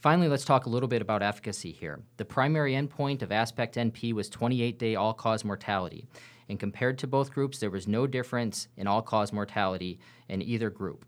Finally, 0.00 0.28
let's 0.28 0.46
talk 0.46 0.64
a 0.64 0.68
little 0.70 0.88
bit 0.88 1.02
about 1.02 1.22
efficacy 1.22 1.72
here. 1.72 2.00
The 2.16 2.24
primary 2.24 2.72
endpoint 2.72 3.20
of 3.20 3.30
Aspect 3.30 3.74
NP 3.74 4.14
was 4.14 4.30
28 4.30 4.78
day 4.78 4.94
all 4.94 5.12
cause 5.12 5.44
mortality. 5.44 6.06
And 6.48 6.58
compared 6.58 6.96
to 6.98 7.06
both 7.06 7.34
groups, 7.34 7.58
there 7.58 7.68
was 7.68 7.86
no 7.86 8.06
difference 8.06 8.68
in 8.78 8.86
all 8.86 9.02
cause 9.02 9.30
mortality 9.30 10.00
in 10.30 10.40
either 10.40 10.70
group. 10.70 11.04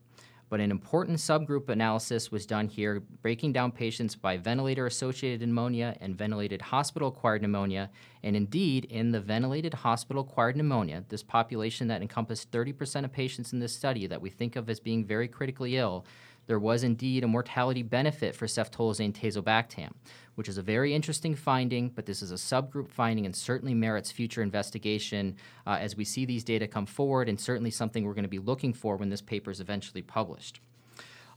But 0.51 0.61
an 0.61 0.71
important 0.71 1.17
subgroup 1.17 1.71
analysis 1.71 2.31
was 2.31 2.45
done 2.45 2.69
here, 2.69 3.01
breaking 3.23 3.55
down 3.55 3.73
patients 3.73 4.15
by 4.15 4.37
ventilator 4.37 4.85
associated 4.85 5.41
pneumonia 5.41 5.97
and 6.03 6.15
ventilated 6.15 6.61
hospital 6.61 7.09
acquired 7.09 7.41
pneumonia. 7.41 7.89
And 8.23 8.37
indeed, 8.37 8.85
in 8.85 9.11
the 9.11 9.21
ventilated 9.21 9.73
hospital 9.73 10.25
acquired 10.25 10.59
pneumonia, 10.59 11.05
this 11.09 11.23
population 11.23 11.89
that 11.89 12.03
encompassed 12.03 12.51
30% 12.51 13.07
of 13.07 13.13
patients 13.13 13.55
in 13.55 13.61
this 13.61 13.75
study 13.75 14.07
that 14.07 14.21
we 14.21 14.29
think 14.29 14.57
of 14.57 14.69
as 14.69 14.81
being 14.81 15.07
very 15.07 15.27
critically 15.27 15.79
ill, 15.79 16.05
there 16.47 16.59
was 16.59 16.83
indeed 16.83 17.25
a 17.25 17.29
mortality 17.29 17.83
benefit 17.83 18.35
for 18.35 18.47
ceftolozane 18.47 19.13
tazobactam, 19.13 19.93
which 20.35 20.49
is 20.49 20.59
a 20.59 20.63
very 20.63 20.95
interesting 20.95 21.35
finding, 21.35 21.89
but 21.89 22.07
this 22.07 22.23
is 22.23 22.33
a 22.33 22.35
subgroup 22.35 22.91
finding 22.91 23.27
and 23.27 23.37
certainly 23.37 23.75
merits 23.75 24.11
future 24.11 24.43
investigation 24.43 25.37
uh, 25.67 25.79
as 25.81 25.97
we 25.97 26.05
see 26.05 26.25
these 26.25 26.45
data 26.45 26.67
come 26.67 26.87
forward, 26.87 27.29
and 27.29 27.41
certainly 27.41 27.71
something 27.71 28.05
we're 28.05 28.15
going 28.15 28.25
to 28.25 28.29
be 28.29 28.39
looking 28.39 28.73
for 28.73 28.97
when 28.97 29.09
this 29.09 29.23
paper 29.23 29.51
is 29.51 29.61
eventually 29.61 30.03
published. 30.03 30.61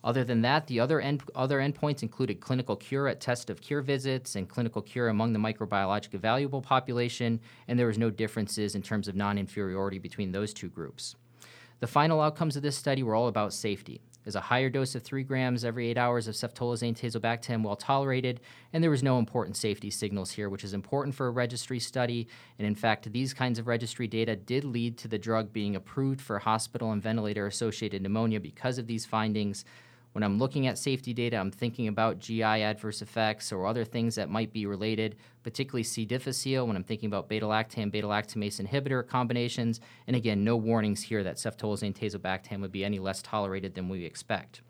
Other 0.03 0.23
than 0.23 0.41
that, 0.43 0.67
the 0.67 0.79
other, 0.79 1.01
end, 1.01 1.23
other 1.33 1.59
endpoints 1.59 2.03
included 2.03 2.39
clinical 2.39 2.75
cure 2.75 3.07
at 3.07 3.19
test 3.19 3.49
of 3.49 3.59
cure 3.59 3.81
visits 3.81 4.35
and 4.35 4.47
clinical 4.47 4.83
cure 4.83 5.09
among 5.09 5.33
the 5.33 5.39
microbiologic 5.39 6.09
evaluable 6.09 6.61
population, 6.61 7.39
and 7.67 7.79
there 7.79 7.87
was 7.87 7.97
no 7.97 8.11
differences 8.11 8.75
in 8.75 8.83
terms 8.83 9.07
of 9.07 9.15
non 9.15 9.39
inferiority 9.39 9.97
between 9.97 10.31
those 10.31 10.53
two 10.53 10.69
groups. 10.69 11.15
The 11.79 11.87
final 11.87 12.21
outcomes 12.21 12.55
of 12.55 12.61
this 12.61 12.77
study 12.77 13.01
were 13.01 13.15
all 13.15 13.27
about 13.27 13.51
safety. 13.51 13.99
Is 14.25 14.35
a 14.35 14.41
higher 14.41 14.71
dose 14.71 14.95
of 14.95 15.03
3 15.03 15.23
grams 15.23 15.63
every 15.63 15.87
8 15.89 15.97
hours 15.99 16.27
of 16.27 16.33
ceftolozane 16.33 16.97
tazobactam 16.97 17.63
well 17.63 17.75
tolerated, 17.75 18.41
and 18.73 18.83
there 18.83 18.89
was 18.89 19.03
no 19.03 19.19
important 19.19 19.55
safety 19.55 19.91
signals 19.91 20.31
here, 20.31 20.49
which 20.49 20.63
is 20.63 20.73
important 20.73 21.13
for 21.13 21.27
a 21.27 21.31
registry 21.31 21.79
study. 21.79 22.27
And 22.57 22.67
in 22.67 22.73
fact, 22.73 23.11
these 23.13 23.35
kinds 23.35 23.59
of 23.59 23.67
registry 23.67 24.07
data 24.07 24.35
did 24.35 24.63
lead 24.63 24.97
to 24.97 25.07
the 25.07 25.19
drug 25.19 25.53
being 25.53 25.75
approved 25.75 26.21
for 26.21 26.39
hospital 26.39 26.91
and 26.91 27.03
ventilator 27.03 27.45
associated 27.45 28.01
pneumonia 28.01 28.39
because 28.39 28.79
of 28.79 28.87
these 28.87 29.05
findings. 29.05 29.63
When 30.15 30.23
I'm 30.23 30.39
looking 30.39 30.65
at 30.65 30.77
safety 30.77 31.13
data, 31.13 31.35
I'm 31.35 31.51
thinking 31.51 31.89
about 31.89 32.19
GI 32.19 32.41
adverse 32.41 33.01
effects 33.01 33.51
or 33.51 33.67
other 33.67 33.83
things 33.83 34.15
that 34.15 34.29
might 34.29 34.53
be 34.53 34.65
related, 34.65 35.17
particularly 35.43 35.83
C. 35.83 36.05
difficile 36.05 36.65
when 36.65 36.77
I'm 36.77 36.85
thinking 36.85 37.07
about 37.07 37.27
beta 37.27 37.45
lactam, 37.45 37.91
beta 37.91 38.07
lactamase 38.07 38.65
inhibitor 38.65 39.05
combinations. 39.05 39.81
And 40.07 40.15
again, 40.15 40.45
no 40.45 40.55
warnings 40.55 41.01
here 41.01 41.21
that 41.25 41.35
ceftolozane 41.35 41.93
tazobactam 41.93 42.61
would 42.61 42.71
be 42.71 42.85
any 42.85 42.97
less 42.97 43.21
tolerated 43.21 43.75
than 43.75 43.89
we 43.89 44.05
expect. 44.05 44.61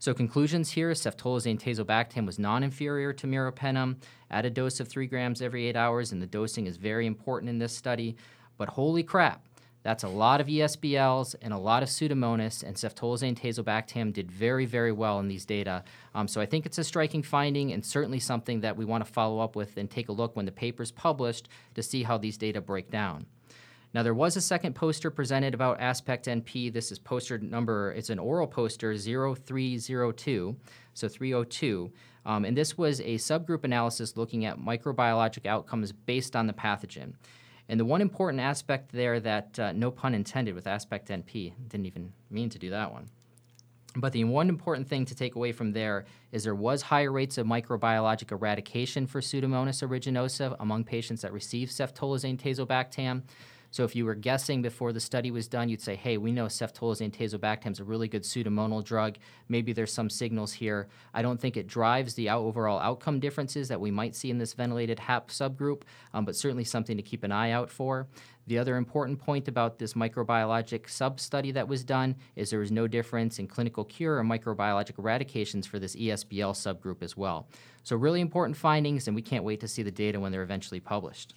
So 0.00 0.12
conclusions 0.12 0.72
here, 0.72 0.90
ceftolozane 0.90 1.58
tazobactam 1.58 2.26
was 2.26 2.38
non-inferior 2.38 3.14
to 3.14 3.26
meropenem 3.26 3.96
at 4.30 4.44
a 4.44 4.50
dose 4.50 4.80
of 4.80 4.88
3 4.88 5.06
grams 5.06 5.40
every 5.40 5.64
8 5.68 5.76
hours, 5.76 6.12
and 6.12 6.20
the 6.20 6.26
dosing 6.26 6.66
is 6.66 6.76
very 6.76 7.06
important 7.06 7.48
in 7.48 7.56
this 7.56 7.74
study. 7.74 8.16
But 8.58 8.68
holy 8.68 9.02
crap, 9.02 9.46
that's 9.84 10.02
a 10.02 10.08
lot 10.08 10.40
of 10.40 10.46
ESBLs 10.46 11.36
and 11.42 11.52
a 11.52 11.58
lot 11.58 11.82
of 11.82 11.90
Pseudomonas, 11.90 12.62
and 12.62 12.74
ceftolozane 12.74 13.38
tazobactam 13.38 14.14
did 14.14 14.32
very, 14.32 14.64
very 14.64 14.92
well 14.92 15.20
in 15.20 15.28
these 15.28 15.44
data. 15.44 15.84
Um, 16.14 16.26
so 16.26 16.40
I 16.40 16.46
think 16.46 16.64
it's 16.64 16.78
a 16.78 16.84
striking 16.84 17.22
finding 17.22 17.70
and 17.70 17.84
certainly 17.84 18.18
something 18.18 18.62
that 18.62 18.78
we 18.78 18.86
want 18.86 19.04
to 19.04 19.12
follow 19.12 19.40
up 19.40 19.54
with 19.54 19.76
and 19.76 19.90
take 19.90 20.08
a 20.08 20.12
look 20.12 20.34
when 20.34 20.46
the 20.46 20.52
paper's 20.52 20.90
published 20.90 21.50
to 21.74 21.82
see 21.82 22.02
how 22.02 22.16
these 22.16 22.38
data 22.38 22.62
break 22.62 22.90
down. 22.90 23.26
Now, 23.92 24.02
there 24.02 24.14
was 24.14 24.36
a 24.36 24.40
second 24.40 24.74
poster 24.74 25.10
presented 25.10 25.52
about 25.52 25.80
Aspect 25.80 26.26
NP. 26.26 26.72
This 26.72 26.90
is 26.90 26.98
poster 26.98 27.38
number, 27.38 27.92
it's 27.92 28.10
an 28.10 28.18
oral 28.18 28.46
poster 28.46 28.96
0302, 28.96 30.56
so 30.94 31.08
302. 31.08 31.92
Um, 32.26 32.46
and 32.46 32.56
this 32.56 32.78
was 32.78 33.00
a 33.00 33.16
subgroup 33.16 33.64
analysis 33.64 34.16
looking 34.16 34.46
at 34.46 34.58
microbiologic 34.58 35.44
outcomes 35.44 35.92
based 35.92 36.34
on 36.34 36.46
the 36.46 36.54
pathogen. 36.54 37.12
And 37.68 37.80
the 37.80 37.84
one 37.84 38.00
important 38.00 38.40
aspect 38.40 38.92
there 38.92 39.20
that, 39.20 39.58
uh, 39.58 39.72
no 39.72 39.90
pun 39.90 40.14
intended 40.14 40.54
with 40.54 40.66
aspect 40.66 41.08
NP, 41.08 41.54
didn't 41.68 41.86
even 41.86 42.12
mean 42.30 42.50
to 42.50 42.58
do 42.58 42.70
that 42.70 42.92
one. 42.92 43.08
But 43.96 44.12
the 44.12 44.24
one 44.24 44.48
important 44.48 44.88
thing 44.88 45.04
to 45.06 45.14
take 45.14 45.36
away 45.36 45.52
from 45.52 45.72
there 45.72 46.04
is 46.32 46.44
there 46.44 46.54
was 46.54 46.82
higher 46.82 47.12
rates 47.12 47.38
of 47.38 47.46
microbiologic 47.46 48.32
eradication 48.32 49.06
for 49.06 49.20
Pseudomonas 49.20 49.86
aeruginosa 49.86 50.56
among 50.58 50.84
patients 50.84 51.22
that 51.22 51.32
received 51.32 51.70
ceftolozane 51.70 52.38
tazobactam. 52.38 53.22
So 53.74 53.82
if 53.82 53.96
you 53.96 54.04
were 54.04 54.14
guessing 54.14 54.62
before 54.62 54.92
the 54.92 55.00
study 55.00 55.32
was 55.32 55.48
done, 55.48 55.68
you'd 55.68 55.82
say, 55.82 55.96
hey, 55.96 56.16
we 56.16 56.30
know 56.30 56.46
ceftolozane 56.46 57.10
tazobactam 57.10 57.72
is 57.72 57.80
a 57.80 57.84
really 57.84 58.06
good 58.06 58.22
pseudomonal 58.22 58.84
drug. 58.84 59.16
Maybe 59.48 59.72
there's 59.72 59.92
some 59.92 60.08
signals 60.08 60.52
here. 60.52 60.86
I 61.12 61.22
don't 61.22 61.40
think 61.40 61.56
it 61.56 61.66
drives 61.66 62.14
the 62.14 62.30
overall 62.30 62.78
outcome 62.78 63.18
differences 63.18 63.66
that 63.66 63.80
we 63.80 63.90
might 63.90 64.14
see 64.14 64.30
in 64.30 64.38
this 64.38 64.52
ventilated 64.52 65.00
HAP 65.00 65.26
subgroup, 65.26 65.82
um, 66.12 66.24
but 66.24 66.36
certainly 66.36 66.62
something 66.62 66.96
to 66.96 67.02
keep 67.02 67.24
an 67.24 67.32
eye 67.32 67.50
out 67.50 67.68
for. 67.68 68.06
The 68.46 68.58
other 68.58 68.76
important 68.76 69.18
point 69.18 69.48
about 69.48 69.80
this 69.80 69.94
microbiologic 69.94 70.88
sub 70.88 71.18
study 71.18 71.50
that 71.50 71.66
was 71.66 71.82
done 71.82 72.14
is 72.36 72.50
there 72.50 72.60
was 72.60 72.70
no 72.70 72.86
difference 72.86 73.40
in 73.40 73.48
clinical 73.48 73.84
cure 73.84 74.18
or 74.18 74.22
microbiologic 74.22 74.92
eradications 74.92 75.66
for 75.66 75.80
this 75.80 75.96
ESBL 75.96 76.54
subgroup 76.54 77.02
as 77.02 77.16
well. 77.16 77.48
So, 77.82 77.96
really 77.96 78.20
important 78.20 78.56
findings, 78.56 79.08
and 79.08 79.16
we 79.16 79.22
can't 79.22 79.42
wait 79.42 79.58
to 79.58 79.68
see 79.68 79.82
the 79.82 79.90
data 79.90 80.20
when 80.20 80.30
they're 80.30 80.44
eventually 80.44 80.78
published. 80.78 81.34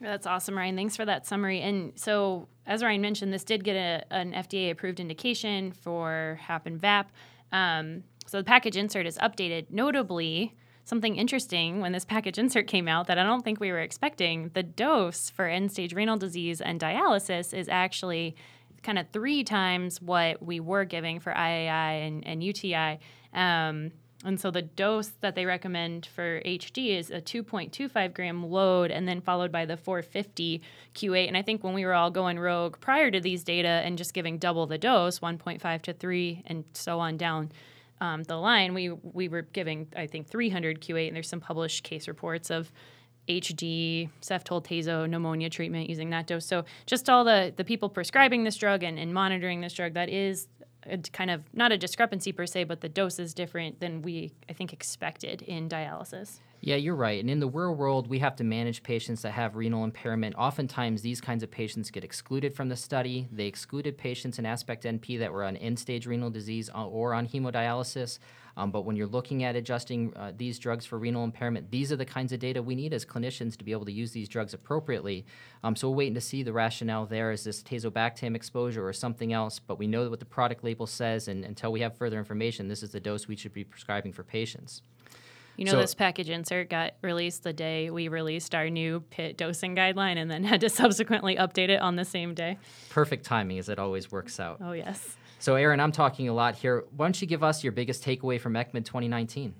That's 0.00 0.26
awesome, 0.26 0.56
Ryan. 0.56 0.76
Thanks 0.76 0.96
for 0.96 1.04
that 1.04 1.26
summary. 1.26 1.60
And 1.60 1.92
so, 1.96 2.48
as 2.66 2.82
Ryan 2.82 3.00
mentioned, 3.00 3.32
this 3.32 3.44
did 3.44 3.64
get 3.64 3.76
a, 3.76 4.04
an 4.12 4.32
FDA 4.32 4.70
approved 4.70 5.00
indication 5.00 5.72
for 5.72 6.38
HAP 6.42 6.66
and 6.66 6.80
VAP. 6.80 7.10
Um, 7.52 8.04
so, 8.26 8.38
the 8.38 8.44
package 8.44 8.76
insert 8.76 9.06
is 9.06 9.16
updated. 9.18 9.66
Notably, 9.70 10.54
something 10.84 11.16
interesting 11.16 11.80
when 11.80 11.92
this 11.92 12.04
package 12.04 12.38
insert 12.38 12.66
came 12.66 12.88
out 12.88 13.06
that 13.06 13.18
I 13.18 13.22
don't 13.22 13.42
think 13.42 13.58
we 13.58 13.72
were 13.72 13.80
expecting 13.80 14.50
the 14.54 14.62
dose 14.62 15.30
for 15.30 15.46
end 15.46 15.72
stage 15.72 15.94
renal 15.94 16.16
disease 16.16 16.60
and 16.60 16.78
dialysis 16.78 17.52
is 17.52 17.68
actually 17.68 18.36
kind 18.82 18.98
of 18.98 19.08
three 19.08 19.42
times 19.42 20.00
what 20.00 20.40
we 20.42 20.60
were 20.60 20.84
giving 20.84 21.18
for 21.18 21.32
IAI 21.32 22.06
and, 22.06 22.26
and 22.26 22.42
UTI. 22.42 23.00
Um, 23.34 23.90
and 24.26 24.40
so 24.40 24.50
the 24.50 24.62
dose 24.62 25.12
that 25.20 25.36
they 25.36 25.46
recommend 25.46 26.04
for 26.06 26.40
HD 26.40 26.98
is 26.98 27.10
a 27.10 27.20
2.25 27.20 28.12
gram 28.12 28.50
load 28.50 28.90
and 28.90 29.06
then 29.06 29.20
followed 29.20 29.52
by 29.52 29.64
the 29.64 29.76
450 29.76 30.60
Q8. 30.94 31.28
And 31.28 31.36
I 31.36 31.42
think 31.42 31.62
when 31.62 31.74
we 31.74 31.84
were 31.84 31.94
all 31.94 32.10
going 32.10 32.38
rogue 32.38 32.80
prior 32.80 33.10
to 33.12 33.20
these 33.20 33.44
data 33.44 33.68
and 33.68 33.96
just 33.96 34.12
giving 34.12 34.38
double 34.38 34.66
the 34.66 34.78
dose, 34.78 35.20
1.5 35.20 35.82
to 35.82 35.92
3 35.92 36.42
and 36.46 36.64
so 36.72 36.98
on 36.98 37.16
down 37.16 37.52
um, 38.00 38.24
the 38.24 38.36
line, 38.36 38.74
we, 38.74 38.90
we 38.90 39.28
were 39.28 39.42
giving, 39.42 39.86
I 39.94 40.08
think, 40.08 40.26
300 40.26 40.80
Q8. 40.80 41.06
And 41.06 41.16
there's 41.16 41.28
some 41.28 41.40
published 41.40 41.84
case 41.84 42.08
reports 42.08 42.50
of 42.50 42.72
HD, 43.28 44.10
ceftol 44.22 44.64
tazo 44.64 45.08
pneumonia 45.08 45.50
treatment 45.50 45.88
using 45.88 46.10
that 46.10 46.26
dose. 46.26 46.46
So 46.46 46.64
just 46.86 47.08
all 47.08 47.24
the, 47.24 47.52
the 47.56 47.64
people 47.64 47.88
prescribing 47.88 48.44
this 48.44 48.56
drug 48.56 48.82
and, 48.82 48.98
and 48.98 49.14
monitoring 49.14 49.60
this 49.60 49.72
drug, 49.72 49.94
that 49.94 50.08
is 50.08 50.48
a 50.90 50.98
kind 50.98 51.30
of 51.30 51.42
not 51.52 51.72
a 51.72 51.78
discrepancy 51.78 52.32
per 52.32 52.46
se, 52.46 52.64
but 52.64 52.80
the 52.80 52.88
dose 52.88 53.18
is 53.18 53.34
different 53.34 53.80
than 53.80 54.02
we 54.02 54.32
I 54.48 54.52
think 54.52 54.72
expected 54.72 55.42
in 55.42 55.68
dialysis. 55.68 56.40
Yeah, 56.60 56.76
you're 56.76 56.96
right. 56.96 57.20
And 57.20 57.30
in 57.30 57.38
the 57.38 57.48
real 57.48 57.74
world, 57.74 58.08
we 58.08 58.18
have 58.20 58.34
to 58.36 58.44
manage 58.44 58.82
patients 58.82 59.22
that 59.22 59.32
have 59.32 59.56
renal 59.56 59.84
impairment. 59.84 60.34
Oftentimes, 60.36 61.02
these 61.02 61.20
kinds 61.20 61.42
of 61.42 61.50
patients 61.50 61.90
get 61.90 62.02
excluded 62.02 62.54
from 62.54 62.68
the 62.68 62.76
study. 62.76 63.28
They 63.30 63.46
excluded 63.46 63.98
patients 63.98 64.38
in 64.38 64.46
Aspect 64.46 64.84
NP 64.84 65.18
that 65.18 65.32
were 65.32 65.44
on 65.44 65.56
end 65.56 65.78
stage 65.78 66.06
renal 66.06 66.30
disease 66.30 66.70
uh, 66.74 66.86
or 66.86 67.14
on 67.14 67.28
hemodialysis. 67.28 68.18
Um, 68.56 68.70
but 68.70 68.84
when 68.84 68.96
you're 68.96 69.06
looking 69.06 69.44
at 69.44 69.54
adjusting 69.54 70.12
uh, 70.16 70.32
these 70.36 70.58
drugs 70.58 70.86
for 70.86 70.98
renal 70.98 71.24
impairment, 71.24 71.70
these 71.70 71.92
are 71.92 71.96
the 71.96 72.06
kinds 72.06 72.32
of 72.32 72.40
data 72.40 72.62
we 72.62 72.74
need 72.74 72.94
as 72.94 73.04
clinicians 73.04 73.56
to 73.58 73.64
be 73.64 73.72
able 73.72 73.84
to 73.84 73.92
use 73.92 74.12
these 74.12 74.28
drugs 74.28 74.54
appropriately. 74.54 75.26
Um, 75.62 75.76
so 75.76 75.90
we're 75.90 75.96
waiting 75.96 76.14
to 76.14 76.20
see 76.20 76.42
the 76.42 76.52
rationale 76.52 77.06
there. 77.06 77.32
Is 77.32 77.44
this 77.44 77.62
tazobactam 77.62 78.34
exposure 78.34 78.86
or 78.86 78.92
something 78.92 79.32
else? 79.32 79.58
But 79.58 79.78
we 79.78 79.86
know 79.86 80.08
what 80.08 80.20
the 80.20 80.26
product 80.26 80.64
label 80.64 80.86
says, 80.86 81.28
and 81.28 81.44
until 81.44 81.70
we 81.70 81.80
have 81.80 81.96
further 81.96 82.18
information, 82.18 82.68
this 82.68 82.82
is 82.82 82.90
the 82.90 83.00
dose 83.00 83.28
we 83.28 83.36
should 83.36 83.52
be 83.52 83.64
prescribing 83.64 84.12
for 84.12 84.22
patients. 84.22 84.82
You 85.56 85.64
know, 85.64 85.72
so, 85.72 85.78
this 85.78 85.94
package 85.94 86.28
insert 86.28 86.68
got 86.68 86.94
released 87.02 87.42
the 87.42 87.52
day 87.52 87.88
we 87.88 88.08
released 88.08 88.54
our 88.54 88.68
new 88.68 89.00
PIT 89.00 89.38
dosing 89.38 89.74
guideline 89.74 90.16
and 90.18 90.30
then 90.30 90.44
had 90.52 90.60
to 90.60 90.68
subsequently 90.68 91.36
update 91.36 91.70
it 91.70 91.80
on 91.80 91.96
the 91.96 92.04
same 92.04 92.34
day. 92.34 92.58
Perfect 92.90 93.24
timing, 93.24 93.58
as 93.58 93.68
it 93.68 93.78
always 93.78 94.12
works 94.12 94.38
out. 94.38 94.58
Oh, 94.60 94.72
yes. 94.72 95.16
So, 95.38 95.54
Erin, 95.54 95.80
I'm 95.80 95.92
talking 95.92 96.28
a 96.28 96.34
lot 96.34 96.56
here. 96.56 96.84
Why 96.96 97.06
don't 97.06 97.20
you 97.20 97.26
give 97.26 97.42
us 97.42 97.62
your 97.62 97.72
biggest 97.72 98.02
takeaway 98.04 98.40
from 98.40 98.54
ECCMID 98.54 98.84
2019? 98.84 99.54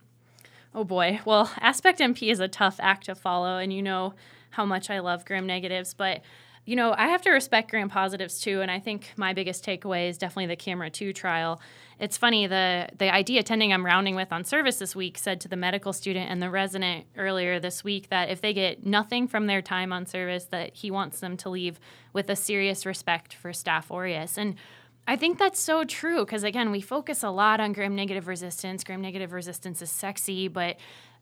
Oh 0.74 0.84
boy. 0.84 1.20
Well, 1.24 1.50
Aspect 1.60 2.00
NP 2.00 2.30
is 2.30 2.40
a 2.40 2.48
tough 2.48 2.76
act 2.80 3.06
to 3.06 3.14
follow, 3.14 3.58
and 3.58 3.72
you 3.72 3.82
know 3.82 4.14
how 4.50 4.64
much 4.66 4.90
I 4.90 5.00
love 5.00 5.24
gram 5.24 5.46
negatives, 5.46 5.94
but 5.94 6.22
you 6.66 6.74
know, 6.74 6.92
I 6.98 7.06
have 7.06 7.22
to 7.22 7.30
respect 7.30 7.70
gram 7.70 7.88
positives 7.88 8.40
too, 8.40 8.60
and 8.60 8.70
I 8.70 8.80
think 8.80 9.12
my 9.16 9.32
biggest 9.32 9.64
takeaway 9.64 10.08
is 10.10 10.18
definitely 10.18 10.46
the 10.46 10.56
CAMERA 10.56 10.90
two 10.90 11.12
trial. 11.12 11.60
It's 12.00 12.16
funny 12.16 12.46
the 12.48 12.88
the 12.98 13.14
ID 13.14 13.38
attending 13.38 13.72
I'm 13.72 13.86
rounding 13.86 14.16
with 14.16 14.32
on 14.32 14.44
service 14.44 14.78
this 14.78 14.96
week 14.96 15.16
said 15.16 15.40
to 15.42 15.48
the 15.48 15.56
medical 15.56 15.92
student 15.92 16.28
and 16.28 16.42
the 16.42 16.50
resident 16.50 17.06
earlier 17.16 17.60
this 17.60 17.84
week 17.84 18.08
that 18.08 18.30
if 18.30 18.40
they 18.40 18.52
get 18.52 18.84
nothing 18.84 19.28
from 19.28 19.46
their 19.46 19.62
time 19.62 19.92
on 19.92 20.06
service, 20.06 20.46
that 20.46 20.74
he 20.74 20.90
wants 20.90 21.20
them 21.20 21.36
to 21.38 21.48
leave 21.48 21.78
with 22.12 22.28
a 22.28 22.36
serious 22.36 22.84
respect 22.84 23.32
for 23.32 23.52
Staph 23.52 23.90
aureus. 23.90 24.36
And 24.36 24.56
I 25.06 25.16
think 25.16 25.38
that's 25.38 25.60
so 25.60 25.84
true 25.84 26.24
because 26.24 26.42
again, 26.42 26.70
we 26.70 26.80
focus 26.80 27.22
a 27.22 27.30
lot 27.30 27.60
on 27.60 27.72
gram 27.72 27.94
negative 27.94 28.26
resistance. 28.26 28.82
Gram 28.82 29.00
negative 29.00 29.32
resistance 29.32 29.80
is 29.80 29.90
sexy, 29.90 30.48
but 30.48 30.76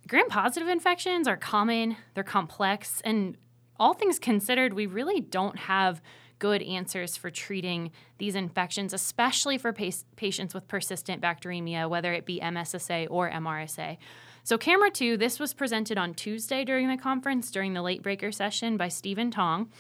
gram 0.09 0.29
positive 0.29 0.69
infections 0.69 1.29
are 1.29 1.37
common, 1.37 1.97
they're 2.14 2.25
complex, 2.25 3.03
and 3.05 3.37
all 3.79 3.93
things 3.93 4.19
considered, 4.19 4.73
we 4.73 4.87
really 4.87 5.21
don't 5.21 5.59
have 5.59 6.00
good 6.38 6.62
answers 6.62 7.17
for 7.17 7.31
treating 7.31 7.91
these 8.19 8.35
infections, 8.35 8.93
especially 8.93 9.59
for 9.59 9.73
pa- 9.73 9.91
patients 10.17 10.55
with 10.55 10.69
persistent 10.69 11.23
bacteremia, 11.23 11.88
whether 11.88 12.12
it 12.12 12.26
be 12.26 12.41
MSSA 12.41 13.07
or 13.11 13.31
MRSA. 13.31 13.97
So, 14.43 14.59
Camera 14.59 14.91
2, 14.91 15.17
this 15.17 15.41
was 15.41 15.55
presented 15.55 15.97
on 15.97 16.12
Tuesday 16.12 16.64
during 16.64 16.88
the 16.88 16.99
conference 16.99 17.50
during 17.50 17.73
the 17.73 17.81
late 17.81 18.03
breaker 18.03 18.31
session 18.31 18.76
by 18.76 18.88
Steven 18.88 19.31
Tong. 19.31 19.71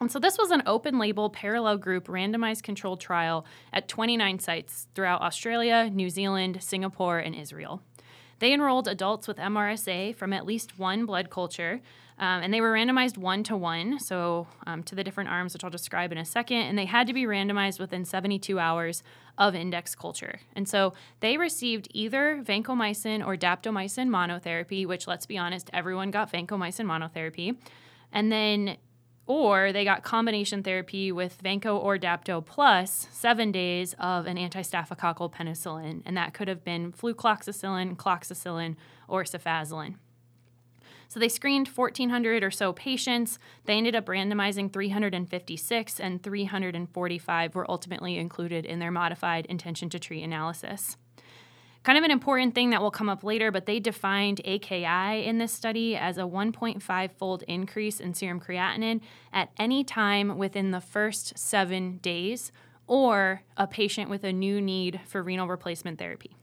And 0.00 0.12
so, 0.12 0.18
this 0.18 0.38
was 0.38 0.50
an 0.50 0.62
open 0.66 0.98
label, 0.98 1.28
parallel 1.28 1.78
group, 1.78 2.06
randomized 2.06 2.62
controlled 2.62 3.00
trial 3.00 3.44
at 3.72 3.88
29 3.88 4.38
sites 4.38 4.86
throughout 4.94 5.22
Australia, 5.22 5.90
New 5.92 6.08
Zealand, 6.08 6.62
Singapore, 6.62 7.18
and 7.18 7.34
Israel. 7.34 7.82
They 8.38 8.52
enrolled 8.52 8.86
adults 8.86 9.26
with 9.26 9.38
MRSA 9.38 10.14
from 10.14 10.32
at 10.32 10.46
least 10.46 10.78
one 10.78 11.06
blood 11.06 11.30
culture 11.30 11.80
um, 12.20 12.42
and 12.42 12.52
they 12.52 12.60
were 12.60 12.72
randomized 12.72 13.16
one 13.16 13.44
to 13.44 13.56
one, 13.56 14.00
so 14.00 14.48
um, 14.66 14.82
to 14.84 14.94
the 14.96 15.04
different 15.04 15.30
arms, 15.30 15.52
which 15.52 15.62
I'll 15.62 15.70
describe 15.70 16.10
in 16.10 16.18
a 16.18 16.24
second. 16.24 16.62
And 16.62 16.76
they 16.76 16.84
had 16.84 17.06
to 17.06 17.12
be 17.12 17.24
randomized 17.24 17.78
within 17.78 18.04
72 18.04 18.58
hours 18.58 19.04
of 19.36 19.54
index 19.54 19.94
culture. 19.94 20.40
And 20.56 20.68
so 20.68 20.94
they 21.20 21.36
received 21.36 21.86
either 21.92 22.42
vancomycin 22.44 23.24
or 23.24 23.36
daptomycin 23.36 24.08
monotherapy, 24.08 24.84
which, 24.84 25.06
let's 25.06 25.26
be 25.26 25.38
honest, 25.38 25.70
everyone 25.72 26.10
got 26.10 26.32
vancomycin 26.32 26.86
monotherapy. 26.86 27.56
And 28.12 28.32
then 28.32 28.78
or 29.28 29.72
they 29.72 29.84
got 29.84 30.02
combination 30.02 30.62
therapy 30.62 31.12
with 31.12 31.40
Vanco 31.42 31.78
or 31.78 31.98
Dapto 31.98 32.44
plus 32.44 33.06
seven 33.12 33.52
days 33.52 33.94
of 34.00 34.26
an 34.26 34.38
antistaphylococcal 34.38 35.30
penicillin, 35.30 36.02
and 36.06 36.16
that 36.16 36.32
could 36.32 36.48
have 36.48 36.64
been 36.64 36.92
flucloxacillin, 36.92 37.94
cloxacillin, 37.96 38.74
or 39.06 39.24
cefazolin. 39.24 39.96
So 41.08 41.20
they 41.20 41.28
screened 41.28 41.68
1,400 41.68 42.42
or 42.42 42.50
so 42.50 42.72
patients. 42.72 43.38
They 43.66 43.74
ended 43.74 43.94
up 43.94 44.06
randomizing 44.06 44.72
356, 44.72 46.00
and 46.00 46.22
345 46.22 47.54
were 47.54 47.70
ultimately 47.70 48.16
included 48.16 48.64
in 48.64 48.78
their 48.78 48.90
modified 48.90 49.44
intention 49.46 49.90
to 49.90 49.98
treat 49.98 50.22
analysis. 50.22 50.96
Kind 51.88 51.96
of 51.96 52.04
an 52.04 52.10
important 52.10 52.54
thing 52.54 52.68
that 52.68 52.82
will 52.82 52.90
come 52.90 53.08
up 53.08 53.24
later, 53.24 53.50
but 53.50 53.64
they 53.64 53.80
defined 53.80 54.42
AKI 54.44 55.24
in 55.24 55.38
this 55.38 55.54
study 55.54 55.96
as 55.96 56.18
a 56.18 56.24
1.5 56.24 57.10
fold 57.12 57.44
increase 57.48 57.98
in 57.98 58.12
serum 58.12 58.40
creatinine 58.40 59.00
at 59.32 59.48
any 59.56 59.84
time 59.84 60.36
within 60.36 60.70
the 60.70 60.82
first 60.82 61.38
seven 61.38 61.96
days 62.02 62.52
or 62.86 63.40
a 63.56 63.66
patient 63.66 64.10
with 64.10 64.22
a 64.22 64.34
new 64.34 64.60
need 64.60 65.00
for 65.06 65.22
renal 65.22 65.48
replacement 65.48 65.98
therapy. 65.98 66.37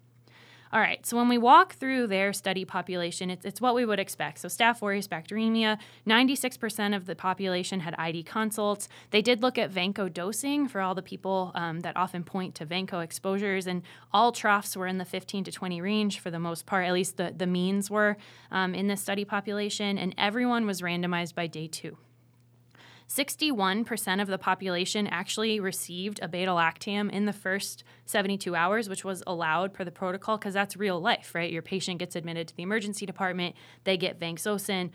All 0.73 0.79
right, 0.79 1.05
so 1.05 1.15
when 1.15 1.29
we 1.29 1.37
walk 1.37 1.73
through 1.73 2.07
their 2.07 2.33
study 2.33 2.65
population, 2.65 3.29
it's, 3.29 3.45
it's 3.45 3.61
what 3.61 3.75
we 3.75 3.85
would 3.85 3.99
expect. 3.99 4.39
So, 4.39 4.47
Staph 4.47 4.81
aureus 4.81 5.07
bacteremia, 5.07 5.77
96% 6.07 6.95
of 6.95 7.05
the 7.05 7.15
population 7.15 7.81
had 7.81 7.93
ID 7.97 8.23
consults. 8.23 8.89
They 9.11 9.21
did 9.21 9.41
look 9.41 9.57
at 9.57 9.71
Vanco 9.71 10.11
dosing 10.11 10.67
for 10.67 10.81
all 10.81 10.95
the 10.95 11.03
people 11.03 11.51
um, 11.53 11.81
that 11.81 11.95
often 11.95 12.23
point 12.23 12.55
to 12.55 12.65
Vanco 12.65 13.03
exposures, 13.03 13.67
and 13.67 13.83
all 14.11 14.31
troughs 14.31 14.75
were 14.75 14.87
in 14.87 14.97
the 14.97 15.05
15 15.05 15.43
to 15.45 15.51
20 15.51 15.81
range 15.81 16.19
for 16.19 16.31
the 16.31 16.39
most 16.39 16.65
part, 16.65 16.85
at 16.85 16.93
least 16.93 17.17
the, 17.17 17.33
the 17.35 17.47
means 17.47 17.91
were 17.91 18.17
um, 18.51 18.73
in 18.73 18.87
this 18.87 19.01
study 19.01 19.23
population, 19.23 19.97
and 19.97 20.15
everyone 20.17 20.65
was 20.65 20.81
randomized 20.81 21.35
by 21.35 21.45
day 21.47 21.67
two. 21.67 21.97
61% 23.07 24.21
of 24.21 24.27
the 24.27 24.37
population 24.37 25.07
actually 25.07 25.59
received 25.59 26.19
a 26.21 26.27
beta 26.27 26.51
lactam 26.51 27.11
in 27.11 27.25
the 27.25 27.33
first 27.33 27.83
72 28.05 28.55
hours, 28.55 28.89
which 28.89 29.05
was 29.05 29.23
allowed 29.27 29.73
per 29.73 29.83
the 29.83 29.91
protocol 29.91 30.37
because 30.37 30.53
that's 30.53 30.75
real 30.75 30.99
life, 30.99 31.33
right? 31.35 31.51
Your 31.51 31.61
patient 31.61 31.99
gets 31.99 32.15
admitted 32.15 32.47
to 32.47 32.55
the 32.55 32.63
emergency 32.63 33.05
department, 33.05 33.55
they 33.83 33.97
get 33.97 34.19
vancomycin, 34.19 34.89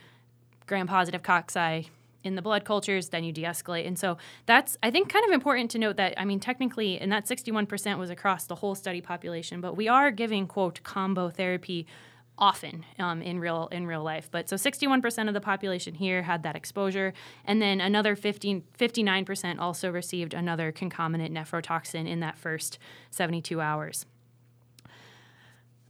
gram 0.67 0.87
positive 0.87 1.23
cocci 1.23 1.89
in 2.23 2.35
the 2.35 2.43
blood 2.43 2.65
cultures, 2.65 3.09
then 3.09 3.25
you 3.25 3.33
de 3.33 3.43
escalate. 3.43 3.87
And 3.87 3.99
so 3.99 4.19
that's, 4.47 4.77
I 4.83 4.91
think, 4.91 5.09
kind 5.09 5.25
of 5.25 5.31
important 5.33 5.71
to 5.73 5.79
note 5.79 5.97
that, 5.97 6.15
I 6.19 6.25
mean, 6.25 6.41
technically, 6.41 6.99
and 6.99 7.11
that 7.13 7.27
61% 7.27 7.99
was 7.99 8.11
across 8.11 8.45
the 8.45 8.57
whole 8.57 8.75
study 8.75 9.01
population, 9.01 9.61
but 9.61 9.77
we 9.77 9.89
are 9.89 10.11
giving, 10.11 10.47
quote, 10.47 10.83
combo 10.83 11.31
therapy 11.31 11.87
often 12.41 12.85
um, 12.99 13.23
in 13.23 13.39
real 13.39 13.69
in 13.71 13.87
real 13.87 14.03
life. 14.03 14.29
But 14.31 14.49
so 14.49 14.57
61% 14.57 15.29
of 15.29 15.35
the 15.35 15.41
population 15.41 15.95
here 15.95 16.23
had 16.23 16.43
that 16.43 16.57
exposure, 16.57 17.13
and 17.45 17.61
then 17.61 17.81
another 17.81 18.17
15, 18.17 18.65
59% 18.79 19.59
also 19.59 19.91
received 19.91 20.35
another 20.35 20.73
concomitant 20.73 21.35
nephrotoxin 21.35 22.09
in 22.09 22.21
that 22.21 22.39
first 22.39 22.79
72 23.11 23.61
hours. 23.61 24.07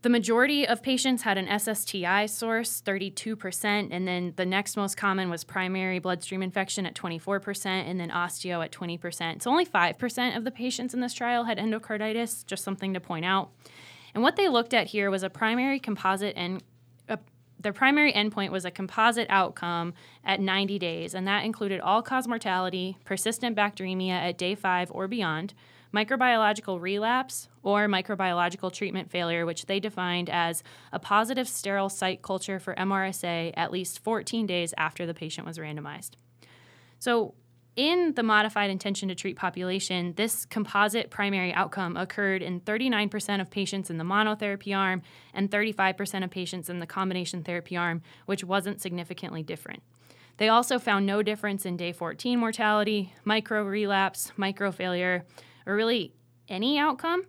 The 0.02 0.08
majority 0.08 0.66
of 0.66 0.82
patients 0.82 1.22
had 1.22 1.36
an 1.36 1.46
SSTI 1.46 2.30
source, 2.30 2.80
32%, 2.80 3.88
and 3.90 4.08
then 4.08 4.32
the 4.36 4.46
next 4.46 4.74
most 4.74 4.96
common 4.96 5.28
was 5.28 5.44
primary 5.44 5.98
bloodstream 5.98 6.42
infection 6.42 6.86
at 6.86 6.94
24%, 6.94 7.66
and 7.66 8.00
then 8.00 8.08
osteo 8.08 8.64
at 8.64 8.72
20%. 8.72 9.42
So 9.42 9.50
only 9.50 9.66
5% 9.66 10.36
of 10.38 10.44
the 10.44 10.50
patients 10.50 10.94
in 10.94 11.00
this 11.00 11.12
trial 11.12 11.44
had 11.44 11.58
endocarditis, 11.58 12.46
just 12.46 12.64
something 12.64 12.94
to 12.94 13.00
point 13.00 13.26
out. 13.26 13.50
And 14.14 14.22
what 14.22 14.36
they 14.36 14.48
looked 14.48 14.74
at 14.74 14.88
here 14.88 15.10
was 15.10 15.22
a 15.22 15.30
primary 15.30 15.78
composite 15.78 16.34
and 16.36 16.62
uh, 17.08 17.16
their 17.58 17.72
primary 17.72 18.12
endpoint 18.12 18.50
was 18.50 18.64
a 18.64 18.70
composite 18.70 19.26
outcome 19.28 19.92
at 20.24 20.40
90 20.40 20.78
days, 20.78 21.14
and 21.14 21.26
that 21.28 21.44
included 21.44 21.80
all 21.80 22.02
cause 22.02 22.26
mortality, 22.26 22.96
persistent 23.04 23.56
bacteremia 23.56 24.12
at 24.12 24.38
day 24.38 24.54
five 24.54 24.90
or 24.92 25.06
beyond, 25.06 25.52
microbiological 25.94 26.80
relapse, 26.80 27.48
or 27.62 27.86
microbiological 27.86 28.72
treatment 28.72 29.10
failure, 29.10 29.44
which 29.44 29.66
they 29.66 29.80
defined 29.80 30.30
as 30.30 30.62
a 30.92 30.98
positive 30.98 31.48
sterile 31.48 31.88
site 31.88 32.22
culture 32.22 32.58
for 32.58 32.74
MRSA 32.76 33.52
at 33.56 33.72
least 33.72 33.98
14 33.98 34.46
days 34.46 34.72
after 34.78 35.04
the 35.04 35.14
patient 35.14 35.46
was 35.46 35.58
randomized. 35.58 36.12
So, 36.98 37.34
in 37.76 38.14
the 38.14 38.22
modified 38.22 38.70
intention 38.70 39.08
to 39.08 39.14
treat 39.14 39.36
population, 39.36 40.14
this 40.16 40.44
composite 40.44 41.10
primary 41.10 41.52
outcome 41.52 41.96
occurred 41.96 42.42
in 42.42 42.60
39% 42.60 43.40
of 43.40 43.50
patients 43.50 43.90
in 43.90 43.98
the 43.98 44.04
monotherapy 44.04 44.76
arm 44.76 45.02
and 45.32 45.50
35% 45.50 46.24
of 46.24 46.30
patients 46.30 46.68
in 46.68 46.80
the 46.80 46.86
combination 46.86 47.42
therapy 47.42 47.76
arm, 47.76 48.02
which 48.26 48.44
wasn't 48.44 48.80
significantly 48.80 49.42
different. 49.42 49.82
They 50.36 50.48
also 50.48 50.78
found 50.78 51.06
no 51.06 51.22
difference 51.22 51.66
in 51.66 51.76
day 51.76 51.92
14 51.92 52.38
mortality, 52.38 53.12
micro 53.24 53.62
relapse, 53.62 54.32
micro 54.36 54.72
failure, 54.72 55.24
or 55.66 55.76
really 55.76 56.12
any 56.48 56.78
outcome. 56.78 57.24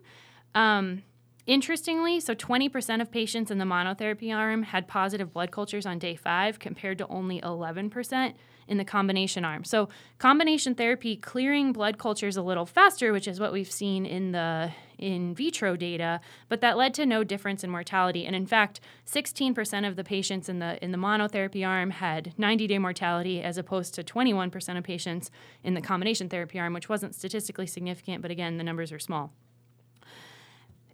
Um, 0.54 1.02
Interestingly, 1.44 2.20
so 2.20 2.34
20% 2.34 3.00
of 3.00 3.10
patients 3.10 3.50
in 3.50 3.58
the 3.58 3.64
monotherapy 3.64 4.34
arm 4.34 4.62
had 4.62 4.86
positive 4.86 5.32
blood 5.32 5.50
cultures 5.50 5.86
on 5.86 5.98
day 5.98 6.14
five 6.14 6.60
compared 6.60 6.98
to 6.98 7.08
only 7.08 7.40
11% 7.40 8.34
in 8.72 8.78
the 8.78 8.84
combination 8.86 9.44
arm. 9.44 9.64
So, 9.64 9.90
combination 10.18 10.74
therapy 10.74 11.14
clearing 11.14 11.74
blood 11.74 11.98
cultures 11.98 12.38
a 12.38 12.42
little 12.42 12.64
faster, 12.64 13.12
which 13.12 13.28
is 13.28 13.38
what 13.38 13.52
we've 13.52 13.70
seen 13.70 14.06
in 14.06 14.32
the 14.32 14.72
in 14.98 15.34
vitro 15.34 15.76
data, 15.76 16.20
but 16.48 16.62
that 16.62 16.78
led 16.78 16.94
to 16.94 17.04
no 17.04 17.22
difference 17.22 17.62
in 17.62 17.70
mortality. 17.70 18.24
And 18.24 18.34
in 18.34 18.46
fact, 18.46 18.80
16% 19.04 19.86
of 19.86 19.96
the 19.96 20.04
patients 20.04 20.48
in 20.48 20.58
the 20.58 20.82
in 20.82 20.90
the 20.90 20.98
monotherapy 20.98 21.68
arm 21.68 21.90
had 21.90 22.32
90-day 22.38 22.78
mortality 22.78 23.42
as 23.42 23.58
opposed 23.58 23.94
to 23.94 24.02
21% 24.02 24.78
of 24.78 24.84
patients 24.84 25.30
in 25.62 25.74
the 25.74 25.82
combination 25.82 26.30
therapy 26.30 26.58
arm, 26.58 26.72
which 26.72 26.88
wasn't 26.88 27.14
statistically 27.14 27.66
significant, 27.66 28.22
but 28.22 28.30
again, 28.30 28.56
the 28.56 28.64
numbers 28.64 28.90
are 28.90 28.98
small. 28.98 29.34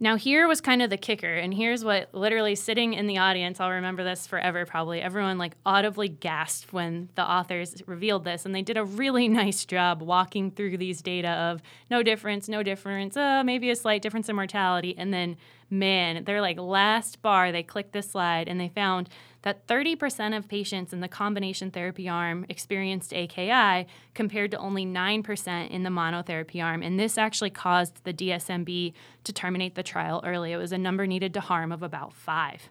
Now, 0.01 0.17
here 0.17 0.47
was 0.47 0.61
kind 0.61 0.81
of 0.81 0.91
the 0.91 0.97
kicker, 0.97 1.35
and 1.35 1.53
here's 1.53 1.85
what 1.85 2.15
literally 2.15 2.55
sitting 2.55 2.95
in 2.95 3.09
the 3.09 3.19
audience, 3.19 3.59
I'll 3.59 3.71
remember 3.71 4.05
this 4.05 4.29
forever 4.29 4.65
probably. 4.65 5.01
Everyone 5.01 5.39
like 5.39 5.55
audibly 5.67 6.09
gasped 6.09 6.73
when 6.73 7.09
the 7.17 7.29
authors 7.29 7.83
revealed 7.87 8.25
this, 8.25 8.47
and 8.47 8.55
they 8.55 8.63
did 8.63 8.77
a 8.77 8.85
really 8.85 9.29
nice 9.29 9.65
job 9.65 10.01
walking 10.01 10.53
through 10.53 10.77
these 10.77 11.03
data 11.03 11.31
of 11.31 11.63
no 11.91 12.03
difference, 12.05 12.49
no 12.49 12.63
difference, 12.63 13.17
uh, 13.17 13.43
maybe 13.45 13.71
a 13.71 13.77
slight 13.77 14.01
difference 14.01 14.29
in 14.29 14.37
mortality, 14.37 14.95
and 14.97 15.13
then 15.13 15.37
man, 15.71 16.25
they're 16.25 16.41
like 16.41 16.59
last 16.59 17.21
bar, 17.21 17.53
they 17.53 17.63
clicked 17.63 17.93
this 17.93 18.11
slide 18.11 18.49
and 18.49 18.61
they 18.61 18.69
found 18.69 19.09
that 19.49 19.67
30% 19.67 20.37
of 20.37 20.47
patients 20.47 20.93
in 20.93 21.01
the 21.01 21.09
combination 21.09 21.71
therapy 21.71 22.07
arm 22.07 22.45
experienced 22.51 23.15
AKI 23.15 23.87
compared 24.13 24.51
to 24.51 24.59
only 24.59 24.85
9% 24.85 25.71
in 25.71 25.85
the 25.85 25.89
monotherapy 25.89 26.63
arm. 26.63 26.83
And 26.83 27.01
this 27.01 27.17
actually 27.17 27.49
caused 27.49 28.05
the 28.05 28.13
DSMB 28.13 28.93
to 29.25 29.33
terminate 29.33 29.75
the 29.75 29.83
trial 29.83 30.23
early. 30.23 30.53
It 30.53 30.59
was 30.59 30.71
a 30.71 30.77
number 30.77 31.07
needed 31.07 31.33
to 31.33 31.41
harm 31.41 31.73
of 31.73 31.83
about 31.83 32.13
five. 32.13 32.69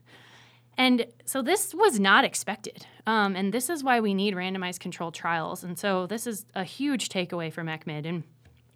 And 0.78 1.08
so 1.26 1.42
this 1.42 1.74
was 1.74 2.00
not 2.00 2.24
expected. 2.24 2.86
Um, 3.08 3.36
and 3.36 3.52
this 3.52 3.72
is 3.72 3.84
why 3.84 4.00
we 4.00 4.14
need 4.14 4.36
randomized 4.36 4.80
controlled 4.80 5.16
trials. 5.16 5.64
And 5.64 5.80
so 5.80 6.06
this 6.06 6.28
is 6.28 6.46
a 6.54 6.64
huge 6.64 7.10
takeaway 7.10 7.52
from 7.52 7.66
ECCMID. 7.66 8.06
And 8.06 8.24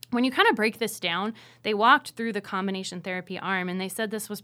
when 0.09 0.23
you 0.23 0.31
kind 0.31 0.47
of 0.49 0.55
break 0.55 0.79
this 0.79 0.99
down, 0.99 1.35
they 1.61 1.75
walked 1.75 2.11
through 2.11 2.33
the 2.33 2.41
combination 2.41 2.99
therapy 3.01 3.37
arm 3.37 3.69
and 3.69 3.79
they 3.79 3.89
said 3.89 4.09
this 4.09 4.27
was 4.27 4.41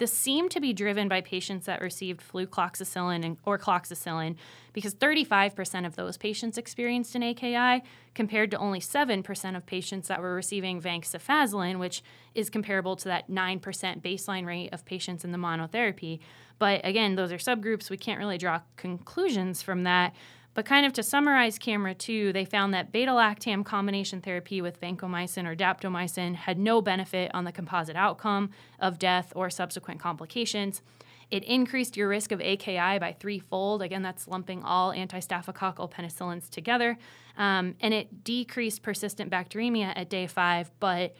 this 0.00 0.16
seemed 0.16 0.50
to 0.50 0.60
be 0.60 0.72
driven 0.72 1.08
by 1.08 1.20
patients 1.20 1.66
that 1.66 1.82
received 1.82 2.22
flucloxacillin 2.22 3.36
or 3.44 3.58
cloxacillin 3.58 4.34
because 4.72 4.94
35% 4.94 5.86
of 5.86 5.94
those 5.94 6.16
patients 6.16 6.56
experienced 6.56 7.14
an 7.14 7.22
AKI 7.22 7.82
compared 8.14 8.50
to 8.50 8.56
only 8.56 8.80
7% 8.80 9.56
of 9.56 9.66
patients 9.66 10.08
that 10.08 10.22
were 10.22 10.34
receiving 10.34 10.80
vancomycin, 10.80 11.78
which 11.78 12.02
is 12.34 12.48
comparable 12.48 12.96
to 12.96 13.08
that 13.08 13.28
9% 13.30 13.60
baseline 14.00 14.46
rate 14.46 14.70
of 14.72 14.86
patients 14.86 15.22
in 15.22 15.32
the 15.32 15.38
monotherapy. 15.38 16.20
But 16.58 16.80
again, 16.82 17.14
those 17.14 17.30
are 17.30 17.36
subgroups. 17.36 17.90
We 17.90 17.98
can't 17.98 18.18
really 18.18 18.38
draw 18.38 18.62
conclusions 18.76 19.60
from 19.60 19.84
that. 19.84 20.14
But 20.54 20.64
kind 20.64 20.84
of 20.84 20.92
to 20.94 21.02
summarize 21.02 21.58
CAMERA 21.58 21.94
2, 21.94 22.32
they 22.32 22.44
found 22.44 22.74
that 22.74 22.90
beta 22.90 23.12
lactam 23.12 23.64
combination 23.64 24.20
therapy 24.20 24.60
with 24.60 24.80
vancomycin 24.80 25.46
or 25.46 25.54
daptomycin 25.54 26.34
had 26.34 26.58
no 26.58 26.82
benefit 26.82 27.30
on 27.32 27.44
the 27.44 27.52
composite 27.52 27.96
outcome 27.96 28.50
of 28.80 28.98
death 28.98 29.32
or 29.36 29.48
subsequent 29.48 30.00
complications. 30.00 30.82
It 31.30 31.44
increased 31.44 31.96
your 31.96 32.08
risk 32.08 32.32
of 32.32 32.40
AKI 32.40 32.98
by 32.98 33.16
threefold. 33.18 33.82
Again, 33.82 34.02
that's 34.02 34.26
lumping 34.26 34.64
all 34.64 34.92
antistaphylococcal 34.92 35.90
penicillins 35.90 36.50
together. 36.50 36.98
Um, 37.36 37.76
and 37.80 37.94
it 37.94 38.24
decreased 38.24 38.82
persistent 38.82 39.30
bacteremia 39.30 39.92
at 39.94 40.10
day 40.10 40.26
five. 40.26 40.72
But 40.80 41.14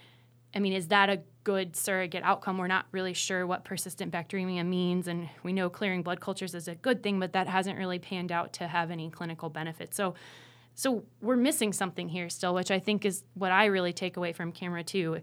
I 0.54 0.58
mean, 0.58 0.72
is 0.72 0.88
that 0.88 1.08
a 1.08 1.20
good 1.44 1.76
surrogate 1.76 2.22
outcome. 2.22 2.58
We're 2.58 2.66
not 2.66 2.86
really 2.92 3.14
sure 3.14 3.46
what 3.46 3.64
persistent 3.64 4.12
bacteremia 4.12 4.66
means, 4.66 5.08
and 5.08 5.28
we 5.42 5.52
know 5.52 5.70
clearing 5.70 6.02
blood 6.02 6.20
cultures 6.20 6.54
is 6.54 6.68
a 6.68 6.74
good 6.74 7.02
thing, 7.02 7.18
but 7.20 7.32
that 7.32 7.46
hasn't 7.46 7.78
really 7.78 7.98
panned 7.98 8.32
out 8.32 8.52
to 8.54 8.68
have 8.68 8.90
any 8.90 9.10
clinical 9.10 9.48
benefit. 9.48 9.94
So, 9.94 10.14
so 10.74 11.04
we're 11.20 11.36
missing 11.36 11.72
something 11.72 12.08
here 12.08 12.28
still, 12.28 12.54
which 12.54 12.70
I 12.70 12.78
think 12.78 13.04
is 13.04 13.24
what 13.34 13.52
I 13.52 13.66
really 13.66 13.92
take 13.92 14.16
away 14.16 14.32
from 14.32 14.52
CAMERA 14.52 14.84
2. 14.84 15.20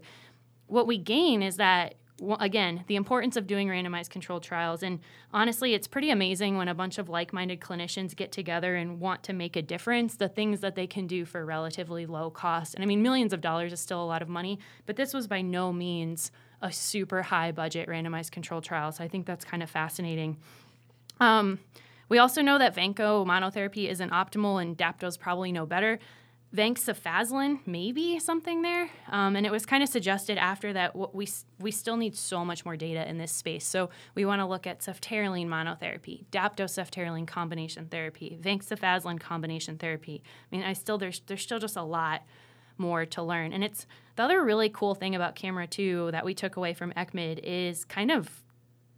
What 0.66 0.86
we 0.86 0.98
gain 0.98 1.42
is 1.42 1.56
that 1.56 1.94
again, 2.40 2.84
the 2.86 2.96
importance 2.96 3.36
of 3.36 3.46
doing 3.46 3.68
randomized 3.68 4.10
controlled 4.10 4.42
trials. 4.42 4.82
And 4.82 5.00
honestly, 5.32 5.74
it's 5.74 5.86
pretty 5.86 6.10
amazing 6.10 6.56
when 6.56 6.68
a 6.68 6.74
bunch 6.74 6.98
of 6.98 7.08
like 7.08 7.32
minded 7.32 7.60
clinicians 7.60 8.16
get 8.16 8.32
together 8.32 8.76
and 8.76 9.00
want 9.00 9.22
to 9.24 9.32
make 9.32 9.56
a 9.56 9.62
difference, 9.62 10.16
the 10.16 10.28
things 10.28 10.60
that 10.60 10.74
they 10.74 10.86
can 10.86 11.06
do 11.06 11.24
for 11.24 11.44
relatively 11.44 12.06
low 12.06 12.30
cost. 12.30 12.74
And 12.74 12.82
I 12.82 12.86
mean, 12.86 13.02
millions 13.02 13.32
of 13.32 13.40
dollars 13.40 13.72
is 13.72 13.80
still 13.80 14.02
a 14.02 14.06
lot 14.06 14.22
of 14.22 14.28
money, 14.28 14.58
but 14.86 14.96
this 14.96 15.14
was 15.14 15.26
by 15.26 15.40
no 15.42 15.72
means 15.72 16.30
a 16.60 16.72
super 16.72 17.22
high 17.22 17.52
budget 17.52 17.88
randomized 17.88 18.32
controlled 18.32 18.64
trial. 18.64 18.90
So 18.90 19.04
I 19.04 19.08
think 19.08 19.26
that's 19.26 19.44
kind 19.44 19.62
of 19.62 19.70
fascinating. 19.70 20.38
Um, 21.20 21.60
we 22.08 22.18
also 22.18 22.42
know 22.42 22.58
that 22.58 22.74
Vanco 22.74 23.26
monotherapy 23.26 23.88
isn't 23.88 24.10
optimal 24.10 24.62
and 24.62 24.76
Dapto's 24.76 25.16
probably 25.16 25.52
no 25.52 25.66
better. 25.66 25.98
Vancomycin, 26.54 27.60
maybe 27.66 28.18
something 28.18 28.62
there. 28.62 28.88
Um, 29.10 29.36
and 29.36 29.44
it 29.44 29.52
was 29.52 29.66
kind 29.66 29.82
of 29.82 29.88
suggested 29.88 30.38
after 30.38 30.72
that 30.72 31.14
we, 31.14 31.28
we 31.60 31.70
still 31.70 31.96
need 31.96 32.16
so 32.16 32.42
much 32.44 32.64
more 32.64 32.76
data 32.76 33.06
in 33.08 33.18
this 33.18 33.32
space. 33.32 33.66
So 33.66 33.90
we 34.14 34.24
want 34.24 34.40
to 34.40 34.46
look 34.46 34.66
at 34.66 34.80
ceftaroline 34.80 35.46
monotherapy, 35.46 36.24
daptoceftaroline 36.32 37.26
combination 37.26 37.86
therapy, 37.86 38.38
vancomycin 38.40 39.20
combination 39.20 39.76
therapy. 39.76 40.22
I 40.50 40.56
mean, 40.56 40.64
I 40.64 40.72
still, 40.72 40.96
there's, 40.96 41.20
there's 41.26 41.42
still 41.42 41.58
just 41.58 41.76
a 41.76 41.82
lot 41.82 42.22
more 42.78 43.04
to 43.04 43.22
learn. 43.22 43.52
And 43.52 43.62
it's 43.62 43.86
the 44.16 44.22
other 44.22 44.42
really 44.42 44.70
cool 44.70 44.94
thing 44.94 45.14
about 45.14 45.36
CAMERA 45.36 45.68
2 45.68 46.12
that 46.12 46.24
we 46.24 46.32
took 46.32 46.56
away 46.56 46.72
from 46.72 46.92
ECCMID 46.92 47.40
is 47.42 47.84
kind 47.84 48.10
of 48.10 48.42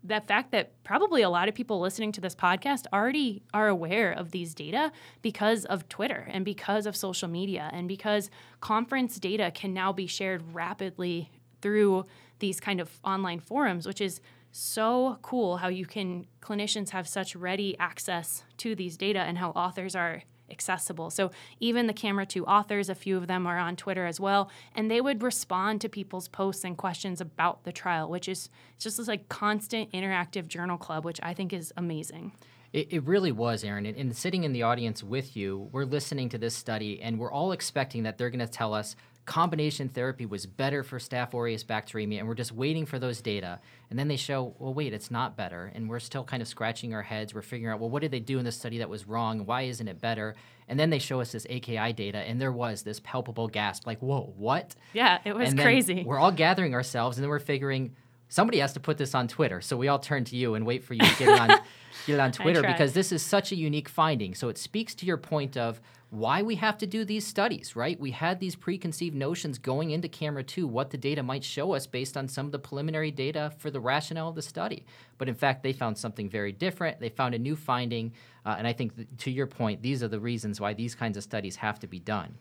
that 0.04 0.26
fact 0.26 0.50
that 0.52 0.82
probably 0.82 1.22
a 1.22 1.28
lot 1.28 1.48
of 1.48 1.54
people 1.54 1.80
listening 1.80 2.12
to 2.12 2.20
this 2.20 2.34
podcast 2.34 2.86
already 2.92 3.42
are 3.52 3.68
aware 3.68 4.12
of 4.12 4.30
these 4.30 4.54
data 4.54 4.90
because 5.20 5.64
of 5.66 5.88
Twitter 5.88 6.26
and 6.30 6.44
because 6.44 6.86
of 6.86 6.96
social 6.96 7.28
media 7.28 7.68
and 7.72 7.86
because 7.86 8.30
conference 8.60 9.18
data 9.18 9.50
can 9.54 9.74
now 9.74 9.92
be 9.92 10.06
shared 10.06 10.42
rapidly 10.54 11.30
through 11.60 12.06
these 12.38 12.60
kind 12.60 12.80
of 12.80 12.98
online 13.04 13.40
forums, 13.40 13.86
which 13.86 14.00
is 14.00 14.20
so 14.52 15.18
cool 15.22 15.58
how 15.58 15.68
you 15.68 15.86
can 15.86 16.26
clinicians 16.40 16.90
have 16.90 17.06
such 17.06 17.36
ready 17.36 17.78
access 17.78 18.44
to 18.56 18.74
these 18.74 18.96
data 18.96 19.20
and 19.20 19.38
how 19.38 19.50
authors 19.50 19.94
are 19.94 20.22
accessible. 20.50 21.10
So 21.10 21.30
even 21.58 21.86
the 21.86 21.92
CAMERA 21.92 22.26
2 22.26 22.46
authors, 22.46 22.88
a 22.88 22.94
few 22.94 23.16
of 23.16 23.26
them 23.26 23.46
are 23.46 23.58
on 23.58 23.76
Twitter 23.76 24.06
as 24.06 24.20
well, 24.20 24.50
and 24.74 24.90
they 24.90 25.00
would 25.00 25.22
respond 25.22 25.80
to 25.80 25.88
people's 25.88 26.28
posts 26.28 26.64
and 26.64 26.76
questions 26.76 27.20
about 27.20 27.64
the 27.64 27.72
trial, 27.72 28.08
which 28.08 28.28
is 28.28 28.48
just 28.78 28.96
this 28.96 29.08
like 29.08 29.28
constant 29.28 29.90
interactive 29.92 30.48
journal 30.48 30.78
club, 30.78 31.04
which 31.04 31.20
I 31.22 31.34
think 31.34 31.52
is 31.52 31.72
amazing. 31.76 32.32
It, 32.72 32.92
it 32.92 33.04
really 33.04 33.32
was, 33.32 33.64
Erin. 33.64 33.86
And, 33.86 33.96
and 33.96 34.16
sitting 34.16 34.44
in 34.44 34.52
the 34.52 34.62
audience 34.62 35.02
with 35.02 35.36
you, 35.36 35.68
we're 35.72 35.84
listening 35.84 36.28
to 36.30 36.38
this 36.38 36.54
study, 36.54 37.02
and 37.02 37.18
we're 37.18 37.32
all 37.32 37.52
expecting 37.52 38.04
that 38.04 38.16
they're 38.16 38.30
going 38.30 38.38
to 38.40 38.46
tell 38.46 38.74
us 38.74 38.94
combination 39.24 39.88
therapy 39.88 40.26
was 40.26 40.46
better 40.46 40.82
for 40.82 40.98
Staph 40.98 41.34
aureus 41.34 41.62
bacteremia, 41.62 42.18
and 42.18 42.28
we're 42.28 42.34
just 42.34 42.52
waiting 42.52 42.86
for 42.86 42.98
those 42.98 43.20
data. 43.20 43.60
And 43.88 43.98
then 43.98 44.08
they 44.08 44.16
show, 44.16 44.54
well, 44.58 44.74
wait, 44.74 44.92
it's 44.92 45.10
not 45.10 45.36
better. 45.36 45.70
And 45.74 45.88
we're 45.88 46.00
still 46.00 46.24
kind 46.24 46.42
of 46.42 46.48
scratching 46.48 46.94
our 46.94 47.02
heads. 47.02 47.34
We're 47.34 47.42
figuring 47.42 47.72
out, 47.72 47.80
well, 47.80 47.90
what 47.90 48.02
did 48.02 48.10
they 48.10 48.20
do 48.20 48.38
in 48.38 48.44
the 48.44 48.52
study 48.52 48.78
that 48.78 48.88
was 48.88 49.06
wrong? 49.06 49.46
Why 49.46 49.62
isn't 49.62 49.86
it 49.86 50.00
better? 50.00 50.34
And 50.68 50.78
then 50.78 50.90
they 50.90 50.98
show 50.98 51.20
us 51.20 51.32
this 51.32 51.46
AKI 51.50 51.92
data, 51.92 52.18
and 52.18 52.40
there 52.40 52.52
was 52.52 52.82
this 52.82 53.00
palpable 53.00 53.48
gasp 53.48 53.86
like, 53.86 53.98
whoa, 54.00 54.32
what? 54.36 54.74
Yeah, 54.92 55.18
it 55.24 55.34
was 55.34 55.54
crazy. 55.54 56.04
We're 56.04 56.18
all 56.18 56.32
gathering 56.32 56.74
ourselves, 56.74 57.16
and 57.16 57.24
then 57.24 57.28
we're 57.28 57.40
figuring, 57.40 57.96
somebody 58.30 58.60
has 58.60 58.72
to 58.72 58.80
put 58.80 58.96
this 58.96 59.14
on 59.14 59.28
Twitter. 59.28 59.60
So 59.60 59.76
we 59.76 59.88
all 59.88 59.98
turn 59.98 60.24
to 60.24 60.36
you 60.36 60.54
and 60.54 60.64
wait 60.64 60.82
for 60.82 60.94
you 60.94 61.00
to 61.00 61.18
get 61.18 61.28
it 61.28 61.38
on, 61.38 61.48
get 62.06 62.14
it 62.14 62.20
on 62.20 62.32
Twitter 62.32 62.62
because 62.62 62.94
this 62.94 63.12
is 63.12 63.22
such 63.22 63.52
a 63.52 63.56
unique 63.56 63.90
finding. 63.90 64.34
So 64.34 64.48
it 64.48 64.56
speaks 64.56 64.94
to 64.94 65.06
your 65.06 65.18
point 65.18 65.58
of, 65.58 65.82
why 66.10 66.42
we 66.42 66.56
have 66.56 66.76
to 66.78 66.86
do 66.86 67.04
these 67.04 67.24
studies, 67.24 67.76
right? 67.76 67.98
We 67.98 68.10
had 68.10 68.40
these 68.40 68.56
preconceived 68.56 69.14
notions 69.14 69.58
going 69.58 69.92
into 69.92 70.08
CAMERA 70.08 70.42
2, 70.42 70.66
what 70.66 70.90
the 70.90 70.98
data 70.98 71.22
might 71.22 71.44
show 71.44 71.72
us 71.72 71.86
based 71.86 72.16
on 72.16 72.26
some 72.26 72.46
of 72.46 72.52
the 72.52 72.58
preliminary 72.58 73.12
data 73.12 73.52
for 73.58 73.70
the 73.70 73.78
rationale 73.78 74.28
of 74.28 74.34
the 74.34 74.42
study. 74.42 74.84
But 75.18 75.28
in 75.28 75.36
fact, 75.36 75.62
they 75.62 75.72
found 75.72 75.96
something 75.96 76.28
very 76.28 76.50
different. 76.50 76.98
They 76.98 77.10
found 77.10 77.36
a 77.36 77.38
new 77.38 77.54
finding. 77.54 78.12
Uh, 78.44 78.56
and 78.58 78.66
I 78.66 78.72
think, 78.72 78.96
th- 78.96 79.08
to 79.18 79.30
your 79.30 79.46
point, 79.46 79.82
these 79.82 80.02
are 80.02 80.08
the 80.08 80.18
reasons 80.18 80.60
why 80.60 80.74
these 80.74 80.96
kinds 80.96 81.16
of 81.16 81.22
studies 81.22 81.54
have 81.56 81.78
to 81.78 81.86
be 81.86 82.00
done. 82.00 82.34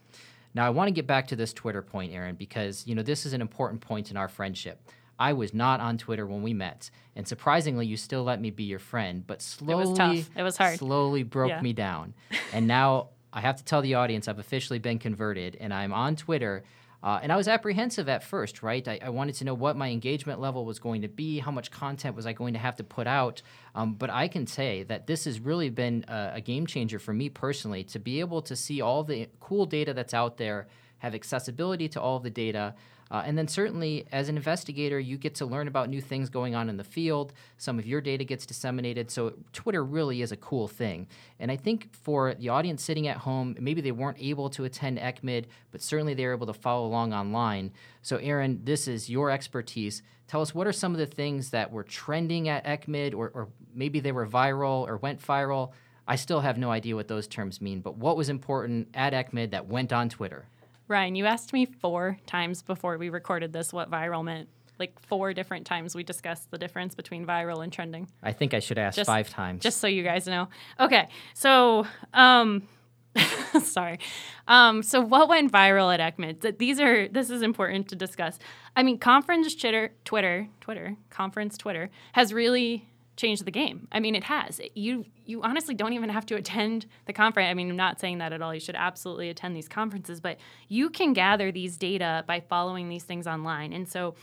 Now, 0.55 0.65
I 0.65 0.71
want 0.71 0.87
to 0.87 0.91
get 0.91 1.05
back 1.05 1.27
to 1.27 1.35
this 1.35 1.53
Twitter 1.53 1.83
point, 1.83 2.11
Erin, 2.11 2.35
because 2.35 2.87
you 2.87 2.95
know 2.95 3.03
this 3.03 3.23
is 3.27 3.33
an 3.33 3.41
important 3.41 3.81
point 3.81 4.09
in 4.09 4.17
our 4.17 4.27
friendship. 4.27 4.81
I 5.19 5.33
was 5.33 5.53
not 5.53 5.81
on 5.81 5.97
Twitter 5.97 6.25
when 6.25 6.41
we 6.41 6.53
met, 6.53 6.89
and 7.15 7.27
surprisingly, 7.27 7.85
you 7.85 7.97
still 7.97 8.23
let 8.23 8.41
me 8.41 8.49
be 8.49 8.63
your 8.63 8.79
friend. 8.79 9.23
But 9.27 9.41
slowly, 9.41 9.83
it 9.83 9.87
was 9.87 9.97
tough. 9.97 10.29
It 10.35 10.43
was 10.43 10.57
hard. 10.57 10.79
Slowly 10.79 11.23
broke 11.23 11.49
yeah. 11.49 11.61
me 11.61 11.73
down, 11.73 12.13
and 12.53 12.65
now 12.65 13.09
I 13.31 13.41
have 13.41 13.57
to 13.57 13.63
tell 13.63 13.81
the 13.81 13.95
audience 13.95 14.27
I've 14.27 14.39
officially 14.39 14.79
been 14.79 14.99
converted 14.99 15.57
and 15.59 15.73
I'm 15.73 15.93
on 15.93 16.15
Twitter. 16.15 16.63
Uh, 17.01 17.19
and 17.23 17.31
I 17.31 17.37
was 17.37 17.47
apprehensive 17.47 18.09
at 18.09 18.23
first, 18.23 18.61
right? 18.61 18.85
I, 18.85 18.99
I, 19.01 19.09
wanted 19.09 19.35
to 19.35 19.45
know 19.45 19.53
what 19.53 19.77
my 19.77 19.87
engagement 19.87 20.41
level 20.41 20.65
was 20.65 20.79
going 20.79 21.03
to 21.03 21.07
be, 21.07 21.39
how 21.39 21.51
much 21.51 21.71
content 21.71 22.13
was 22.13 22.25
I 22.25 22.33
going 22.33 22.53
to 22.55 22.59
have 22.59 22.75
to 22.75 22.83
put 22.83 23.07
out. 23.07 23.41
Um, 23.73 23.93
but 23.93 24.09
I 24.09 24.27
can 24.27 24.45
say 24.45 24.83
that 24.83 25.07
this 25.07 25.23
has 25.23 25.39
really 25.39 25.69
been 25.69 26.03
a, 26.09 26.31
a 26.35 26.41
game 26.41 26.67
changer 26.67 26.99
for 26.99 27.13
me 27.13 27.29
personally 27.29 27.85
to 27.85 27.99
be 27.99 28.19
able 28.19 28.41
to 28.41 28.53
see 28.53 28.81
all 28.81 29.05
the 29.05 29.29
cool 29.39 29.65
data 29.65 29.93
that's 29.93 30.13
out 30.13 30.35
there, 30.37 30.67
have 30.97 31.15
accessibility 31.15 31.87
to 31.87 32.01
all 32.01 32.19
the 32.19 32.29
data. 32.29 32.75
Uh, 33.11 33.23
and 33.25 33.37
then 33.37 33.47
certainly, 33.47 34.05
as 34.11 34.29
an 34.29 34.37
investigator, 34.37 34.99
you 34.99 35.17
get 35.17 35.33
to 35.35 35.45
learn 35.45 35.67
about 35.67 35.89
new 35.89 36.01
things 36.01 36.29
going 36.29 36.53
on 36.53 36.69
in 36.69 36.77
the 36.77 36.83
field. 36.83 37.33
Some 37.57 37.79
of 37.79 37.87
your 37.87 38.01
data 38.01 38.23
gets 38.23 38.45
disseminated. 38.45 39.09
So 39.09 39.33
Twitter 39.51 39.83
really 39.83 40.21
is 40.21 40.31
a 40.31 40.37
cool 40.37 40.67
thing. 40.67 41.07
And 41.39 41.51
I 41.51 41.55
think 41.55 41.91
for 41.91 42.35
the 42.35 42.49
audience 42.49 42.83
sitting 42.83 43.07
at 43.07 43.17
home, 43.17 43.55
maybe 43.59 43.81
they 43.81 43.91
weren't 43.91 44.21
able 44.21 44.49
to 44.51 44.63
attend 44.63 44.99
ECCMID, 44.99 45.45
but 45.71 45.81
certainly 45.81 46.13
they're 46.13 46.33
able 46.33 46.47
to 46.47 46.53
follow 46.53 46.85
along 46.85 47.13
online. 47.13 47.71
So 48.03 48.17
Erin, 48.17 48.61
this 48.63 48.87
is 48.87 49.09
your 49.09 49.31
expertise. 49.31 50.03
Tell 50.27 50.41
us 50.41 50.53
what 50.53 50.67
are 50.67 50.71
some 50.71 50.91
of 50.91 50.99
the 50.99 51.07
things 51.07 51.49
that 51.49 51.71
were 51.71 51.83
trending 51.83 52.47
at 52.49 52.63
ECCMID, 52.63 53.15
or, 53.15 53.31
or 53.33 53.47
maybe 53.73 53.99
they 53.99 54.11
were 54.11 54.27
viral 54.27 54.87
or 54.87 54.97
went 54.97 55.19
viral. 55.19 55.71
I 56.07 56.15
still 56.15 56.41
have 56.41 56.59
no 56.59 56.69
idea 56.69 56.95
what 56.95 57.07
those 57.07 57.27
terms 57.27 57.59
mean, 57.59 57.81
but 57.81 57.97
what 57.97 58.15
was 58.15 58.29
important 58.29 58.89
at 58.93 59.13
ECCMID 59.13 59.51
that 59.51 59.67
went 59.67 59.91
on 59.91 60.09
Twitter? 60.09 60.45
Ryan, 60.89 61.15
you 61.15 61.25
asked 61.25 61.53
me 61.53 61.65
four 61.65 62.17
times 62.25 62.63
before 62.63 62.97
we 62.97 63.09
recorded 63.09 63.53
this 63.53 63.71
what 63.71 63.89
viral 63.89 64.23
meant. 64.23 64.49
Like 64.79 64.99
four 64.99 65.33
different 65.33 65.67
times 65.67 65.93
we 65.93 66.03
discussed 66.03 66.51
the 66.51 66.57
difference 66.57 66.95
between 66.95 67.25
viral 67.25 67.63
and 67.63 67.71
trending. 67.71 68.07
I 68.23 68.31
think 68.31 68.53
I 68.53 68.59
should 68.59 68.77
ask 68.77 68.95
just, 68.95 69.07
five 69.07 69.29
times. 69.29 69.61
Just 69.61 69.79
so 69.79 69.87
you 69.87 70.03
guys 70.03 70.25
know. 70.25 70.47
Okay, 70.79 71.09
so 71.33 71.85
um, 72.13 72.67
sorry. 73.61 73.99
Um, 74.47 74.81
so 74.81 75.01
what 75.01 75.27
went 75.29 75.51
viral 75.51 75.93
at 75.93 75.99
ECCMID? 75.99 76.57
These 76.57 76.79
are 76.79 77.07
this 77.07 77.29
is 77.29 77.41
important 77.41 77.89
to 77.89 77.95
discuss. 77.95 78.39
I 78.75 78.83
mean, 78.83 78.97
conference 78.97 79.53
Twitter, 79.53 79.91
Twitter, 80.05 80.47
Twitter, 80.61 80.95
conference 81.09 81.57
Twitter 81.57 81.89
has 82.13 82.33
really 82.33 82.88
changed 83.19 83.45
the 83.45 83.51
game. 83.51 83.87
I 83.91 83.99
mean, 83.99 84.15
it 84.15 84.23
has. 84.23 84.61
You 84.73 85.05
you 85.25 85.41
honestly 85.43 85.75
don't 85.75 85.93
even 85.93 86.09
have 86.09 86.25
to 86.27 86.35
attend 86.35 86.87
the 87.05 87.13
conference. 87.13 87.49
I 87.49 87.53
mean, 87.53 87.69
I'm 87.69 87.75
not 87.75 87.99
saying 87.99 88.19
that 88.19 88.33
at 88.33 88.41
all. 88.41 88.53
You 88.53 88.59
should 88.59 88.75
absolutely 88.75 89.29
attend 89.29 89.55
these 89.55 89.67
conferences, 89.67 90.19
but 90.21 90.37
you 90.67 90.89
can 90.89 91.13
gather 91.13 91.51
these 91.51 91.77
data 91.77 92.23
by 92.25 92.39
following 92.39 92.89
these 92.89 93.03
things 93.03 93.27
online. 93.27 93.73
And 93.73 93.87
so 93.87 94.15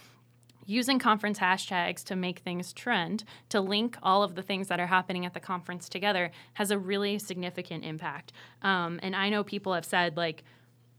using 0.64 0.98
conference 0.98 1.38
hashtags 1.38 2.02
to 2.04 2.16
make 2.16 2.40
things 2.40 2.72
trend, 2.72 3.22
to 3.50 3.60
link 3.60 3.96
all 4.02 4.24
of 4.24 4.34
the 4.34 4.42
things 4.42 4.66
that 4.68 4.80
are 4.80 4.88
happening 4.88 5.24
at 5.24 5.32
the 5.32 5.40
conference 5.40 5.88
together, 5.88 6.32
has 6.54 6.70
a 6.72 6.78
really 6.78 7.18
significant 7.18 7.84
impact. 7.84 8.32
Um, 8.62 8.98
and 9.02 9.14
I 9.14 9.28
know 9.28 9.44
people 9.44 9.74
have 9.74 9.84
said, 9.84 10.16
like, 10.16 10.42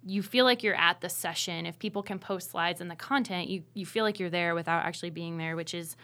you 0.05 0.23
feel 0.23 0.45
like 0.45 0.63
you're 0.63 0.75
at 0.75 1.01
the 1.01 1.09
session. 1.09 1.65
If 1.65 1.79
people 1.79 2.01
can 2.01 2.17
post 2.17 2.51
slides 2.51 2.79
and 2.79 2.89
the 2.89 2.95
content, 2.95 3.49
you, 3.49 3.63
you 3.73 3.85
feel 3.85 4.05
like 4.05 4.19
you're 4.19 4.29
there 4.29 4.55
without 4.55 4.85
actually 4.85 5.09
being 5.09 5.37
there, 5.37 5.57
which 5.57 5.73
is 5.73 5.97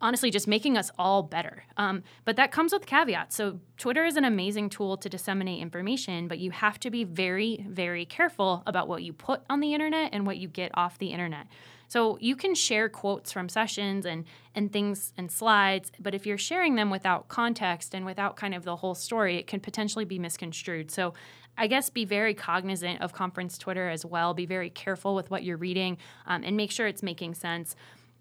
honestly 0.00 0.30
just 0.30 0.48
making 0.48 0.76
us 0.76 0.90
all 0.98 1.22
better. 1.22 1.64
Um, 1.76 2.02
but 2.24 2.36
that 2.36 2.52
comes 2.52 2.72
with 2.72 2.86
caveats. 2.86 3.36
So, 3.36 3.60
Twitter 3.76 4.04
is 4.04 4.16
an 4.16 4.24
amazing 4.24 4.68
tool 4.68 4.96
to 4.98 5.08
disseminate 5.08 5.60
information, 5.60 6.28
but 6.28 6.38
you 6.38 6.50
have 6.50 6.78
to 6.80 6.90
be 6.90 7.04
very, 7.04 7.64
very 7.68 8.04
careful 8.04 8.62
about 8.66 8.88
what 8.88 9.02
you 9.02 9.12
put 9.12 9.42
on 9.48 9.60
the 9.60 9.72
internet 9.72 10.10
and 10.12 10.26
what 10.26 10.36
you 10.36 10.48
get 10.48 10.70
off 10.74 10.98
the 10.98 11.12
internet. 11.12 11.46
So 11.90 12.18
you 12.20 12.36
can 12.36 12.54
share 12.54 12.88
quotes 12.88 13.32
from 13.32 13.48
sessions 13.48 14.06
and 14.06 14.24
and 14.54 14.72
things 14.72 15.12
and 15.16 15.28
slides, 15.28 15.90
but 15.98 16.14
if 16.14 16.24
you're 16.24 16.38
sharing 16.38 16.76
them 16.76 16.88
without 16.88 17.26
context 17.26 17.96
and 17.96 18.06
without 18.06 18.36
kind 18.36 18.54
of 18.54 18.62
the 18.62 18.76
whole 18.76 18.94
story, 18.94 19.38
it 19.38 19.48
can 19.48 19.58
potentially 19.58 20.04
be 20.04 20.16
misconstrued. 20.16 20.92
So 20.92 21.14
I 21.58 21.66
guess 21.66 21.90
be 21.90 22.04
very 22.04 22.32
cognizant 22.32 23.02
of 23.02 23.12
conference 23.12 23.58
Twitter 23.58 23.88
as 23.88 24.06
well. 24.06 24.34
Be 24.34 24.46
very 24.46 24.70
careful 24.70 25.16
with 25.16 25.32
what 25.32 25.42
you're 25.42 25.56
reading 25.56 25.98
um, 26.26 26.44
and 26.44 26.56
make 26.56 26.70
sure 26.70 26.86
it's 26.86 27.02
making 27.02 27.34
sense 27.34 27.74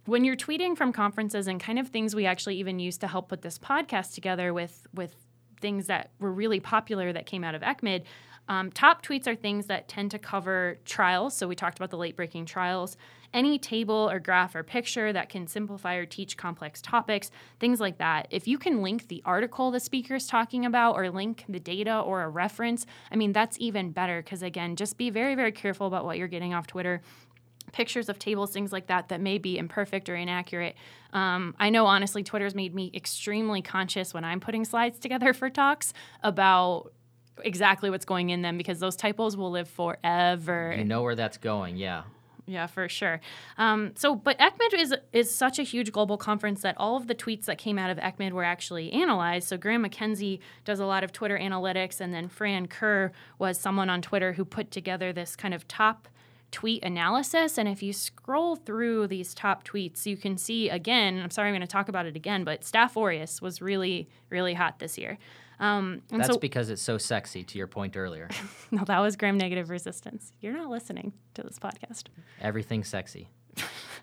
when 0.10 0.24
you're 0.24 0.36
tweeting 0.36 0.76
from 0.76 0.92
conferences 0.92 1.48
and 1.48 1.60
kind 1.60 1.78
of 1.78 1.88
things 1.90 2.16
we 2.16 2.26
actually 2.26 2.56
even 2.58 2.80
use 2.80 2.98
to 2.98 3.08
help 3.08 3.30
put 3.30 3.44
this 3.44 3.60
podcast 3.60 4.16
together 4.16 4.54
with 4.54 4.88
with 4.94 5.16
things 5.62 5.88
that 5.88 6.10
were 6.20 6.32
really 6.32 6.60
popular 6.60 7.12
that 7.14 7.26
came 7.26 7.44
out 7.44 7.54
of 7.54 7.62
ECCMID, 7.62 8.04
um, 8.48 8.72
top 8.72 9.06
tweets 9.06 9.28
are 9.28 9.36
things 9.36 9.68
that 9.68 9.88
tend 9.88 10.10
to 10.12 10.18
cover 10.18 10.80
trials. 10.86 11.36
So 11.36 11.48
we 11.48 11.56
talked 11.56 11.78
about 11.78 11.92
the 11.92 11.98
late 11.98 12.16
breaking 12.16 12.46
trials. 12.46 12.98
Any 13.32 13.60
table 13.60 14.10
or 14.10 14.20
graph 14.20 14.56
or 14.56 14.64
picture 14.64 15.14
that 15.14 15.30
can 15.30 15.46
simplify 15.46 15.96
or 15.96 16.06
teach 16.08 16.36
complex 16.36 16.82
topics, 16.82 17.30
things 17.60 17.80
like 17.80 18.00
that. 18.00 18.28
If 18.32 18.48
you 18.48 18.58
can 18.58 18.82
link 18.82 19.08
the 19.08 19.22
article 19.24 19.70
the 19.70 19.80
speaker 19.80 20.16
is 20.16 20.26
talking 20.26 20.66
about 20.66 20.96
or 20.96 21.12
link 21.12 21.44
the 21.48 21.60
data 21.60 22.00
or 22.00 22.24
a 22.24 22.30
reference, 22.30 22.88
I 23.12 23.18
mean, 23.18 23.34
that's 23.34 23.60
even 23.60 23.92
better 23.92 24.24
because, 24.24 24.42
again, 24.42 24.76
just 24.76 24.98
be 24.98 25.12
very, 25.12 25.36
very 25.36 25.52
careful 25.52 25.86
about 25.86 26.06
what 26.06 26.18
you're 26.18 26.28
getting 26.28 26.56
off 26.56 26.66
Twitter 26.66 27.02
pictures 27.72 28.10
of 28.10 28.20
tables, 28.20 28.52
things 28.52 28.72
like 28.72 28.88
that, 28.88 29.10
that 29.10 29.22
may 29.22 29.38
be 29.38 29.58
imperfect 29.58 30.10
or 30.10 30.16
inaccurate. 30.16 30.76
Um, 31.14 31.56
I 31.60 31.70
know, 31.70 31.86
honestly, 31.86 32.24
Twitter's 32.24 32.56
made 32.56 32.74
me 32.74 32.92
extremely 32.94 33.62
conscious 33.62 34.14
when 34.14 34.24
I'm 34.24 34.40
putting 34.40 34.66
slides 34.66 35.00
together 35.00 35.34
for 35.40 35.50
talks 35.50 35.94
about 36.24 36.92
exactly 37.44 37.90
what's 37.90 38.06
going 38.06 38.30
in 38.30 38.42
them 38.42 38.58
because 38.58 38.80
those 38.80 38.96
typos 38.96 39.38
will 39.38 39.52
live 39.52 39.70
forever. 39.70 40.76
You 40.78 40.84
know 40.84 41.02
where 41.04 41.16
that's 41.16 41.38
going, 41.38 41.78
yeah. 41.78 42.04
Yeah, 42.50 42.66
for 42.66 42.90
sure. 42.90 43.22
Um, 43.60 43.92
so, 43.96 44.16
but 44.16 44.40
ECCMID 44.40 44.74
is 44.80 44.96
is 45.14 45.34
such 45.34 45.60
a 45.60 45.64
huge 45.64 45.92
global 45.92 46.18
conference 46.18 46.64
that 46.64 46.74
all 46.78 46.98
of 46.98 47.06
the 47.06 47.14
tweets 47.14 47.46
that 47.46 47.60
came 47.60 47.78
out 47.78 47.92
of 47.92 48.00
ECCMID 48.00 48.32
were 48.32 48.44
actually 48.44 48.92
analyzed. 48.92 49.48
So, 49.48 49.56
Graham 49.56 49.86
McKenzie 49.86 50.40
does 50.66 50.80
a 50.80 50.86
lot 50.88 51.04
of 51.04 51.12
Twitter 51.12 51.38
analytics, 51.38 52.02
and 52.02 52.12
then 52.12 52.28
Fran 52.28 52.66
Kerr 52.68 53.12
was 53.38 53.60
someone 53.60 53.88
on 53.88 54.02
Twitter 54.02 54.34
who 54.34 54.46
put 54.46 54.72
together 54.72 55.14
this 55.14 55.36
kind 55.36 55.54
of 55.54 55.68
top 55.68 56.08
tweet 56.52 56.84
analysis. 56.84 57.58
And 57.58 57.68
if 57.68 57.84
you 57.84 57.94
scroll 57.94 58.56
through 58.56 59.08
these 59.08 59.34
top 59.34 59.64
tweets, 59.64 60.06
you 60.06 60.18
can 60.18 60.38
see 60.38 60.70
again. 60.70 61.20
I'm 61.20 61.32
sorry, 61.32 61.50
I'm 61.50 61.54
going 61.54 61.62
to 61.62 61.68
talk 61.68 61.90
about 61.90 62.06
it 62.06 62.16
again, 62.16 62.44
but 62.44 62.62
Staph 62.62 62.96
aureus 62.96 63.42
was 63.42 63.62
really, 63.62 64.10
really 64.30 64.54
hot 64.54 64.80
this 64.80 64.98
year. 64.98 65.18
Um, 65.60 66.02
That's 66.10 66.28
so, 66.28 66.38
because 66.38 66.70
it's 66.70 66.82
so 66.82 66.98
sexy, 66.98 67.44
to 67.44 67.58
your 67.58 67.68
point 67.68 67.98
earlier. 67.98 68.30
no, 68.72 68.84
that 68.86 69.00
was 69.00 69.16
gram 69.16 69.38
negative 69.38 69.70
resistance. 69.70 70.32
You're 70.40 70.54
not 70.54 70.70
listening 70.70 71.14
to 71.34 71.44
this 71.44 71.60
podcast. 71.60 72.06
Everything 72.42 72.84
sexy. 72.84 73.30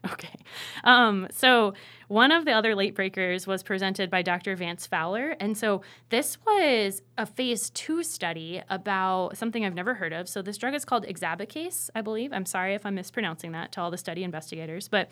okay. 0.13 0.39
Um, 0.85 1.27
so 1.31 1.75
one 2.09 2.31
of 2.31 2.45
the 2.45 2.53
other 2.53 2.75
late 2.75 2.95
breakers 2.95 3.47
was 3.47 3.63
presented 3.63 4.11
by 4.11 4.23
Dr. 4.23 4.55
Vance 4.57 4.87
Fowler. 4.87 5.37
And 5.41 5.57
so 5.57 5.83
this 6.11 6.39
was 6.47 7.03
a 7.19 7.27
phase 7.27 7.71
two 7.71 8.03
study 8.03 8.63
about 8.71 9.37
something 9.37 9.65
I've 9.65 9.75
never 9.75 9.95
heard 9.95 10.13
of. 10.13 10.29
So 10.29 10.43
this 10.43 10.57
drug 10.57 10.75
is 10.75 10.85
called 10.85 11.05
exebacase, 11.07 11.91
I 11.95 12.01
believe. 12.03 12.33
I'm 12.33 12.47
sorry 12.47 12.75
if 12.75 12.87
I'm 12.87 12.95
mispronouncing 12.95 13.53
that 13.53 13.73
to 13.73 13.81
all 13.81 13.91
the 13.91 13.99
study 13.99 14.23
investigators. 14.23 14.89
But 14.89 15.11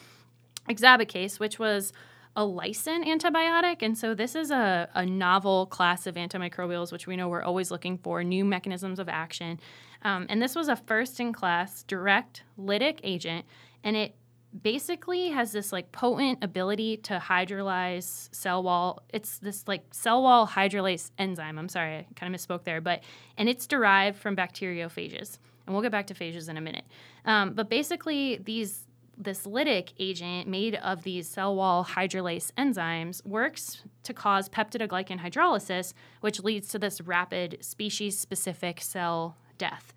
exebacase, 0.68 1.40
which 1.40 1.58
was 1.58 1.92
a 2.36 2.42
lysin 2.42 3.04
antibiotic. 3.06 3.82
And 3.82 3.96
so 3.96 4.14
this 4.14 4.34
is 4.34 4.50
a, 4.50 4.88
a 4.94 5.06
novel 5.06 5.66
class 5.66 6.06
of 6.06 6.16
antimicrobials, 6.16 6.90
which 6.90 7.06
we 7.06 7.16
know 7.16 7.28
we're 7.28 7.42
always 7.42 7.70
looking 7.70 7.98
for 7.98 8.24
new 8.24 8.44
mechanisms 8.44 8.98
of 8.98 9.08
action. 9.08 9.60
Um, 10.02 10.26
and 10.28 10.42
this 10.42 10.54
was 10.54 10.68
a 10.68 10.76
first 10.76 11.20
in 11.20 11.32
class 11.32 11.82
direct 11.84 12.42
lytic 12.58 13.00
agent. 13.02 13.46
And 13.84 13.96
it 13.96 14.14
basically 14.62 15.30
has 15.30 15.52
this 15.52 15.72
like 15.72 15.90
potent 15.92 16.42
ability 16.42 16.98
to 16.98 17.18
hydrolyze 17.18 18.32
cell 18.34 18.62
wall. 18.62 19.02
It's 19.12 19.38
this 19.38 19.66
like 19.66 19.82
cell 19.92 20.22
wall 20.22 20.46
hydrolase 20.46 21.10
enzyme. 21.18 21.58
I'm 21.58 21.68
sorry, 21.68 21.96
I 21.96 22.06
kind 22.14 22.34
of 22.34 22.40
misspoke 22.40 22.64
there, 22.64 22.80
but 22.80 23.02
and 23.36 23.48
it's 23.48 23.66
derived 23.66 24.18
from 24.18 24.36
bacteriophages. 24.36 25.38
And 25.66 25.74
we'll 25.74 25.82
get 25.82 25.92
back 25.92 26.06
to 26.08 26.14
phages 26.14 26.48
in 26.48 26.56
a 26.56 26.60
minute. 26.60 26.84
Um, 27.24 27.54
but 27.54 27.68
basically, 27.70 28.36
these 28.36 28.86
this 29.16 29.46
lytic 29.46 29.92
agent 29.98 30.48
made 30.48 30.74
of 30.76 31.04
these 31.04 31.28
cell 31.28 31.54
wall 31.54 31.84
hydrolase 31.84 32.50
enzymes 32.58 33.24
works 33.24 33.84
to 34.02 34.12
cause 34.12 34.48
peptidoglycan 34.48 35.20
hydrolysis, 35.20 35.94
which 36.20 36.42
leads 36.42 36.68
to 36.68 36.78
this 36.78 37.00
rapid 37.00 37.58
species 37.60 38.18
specific 38.18 38.80
cell 38.80 39.36
death. 39.56 39.94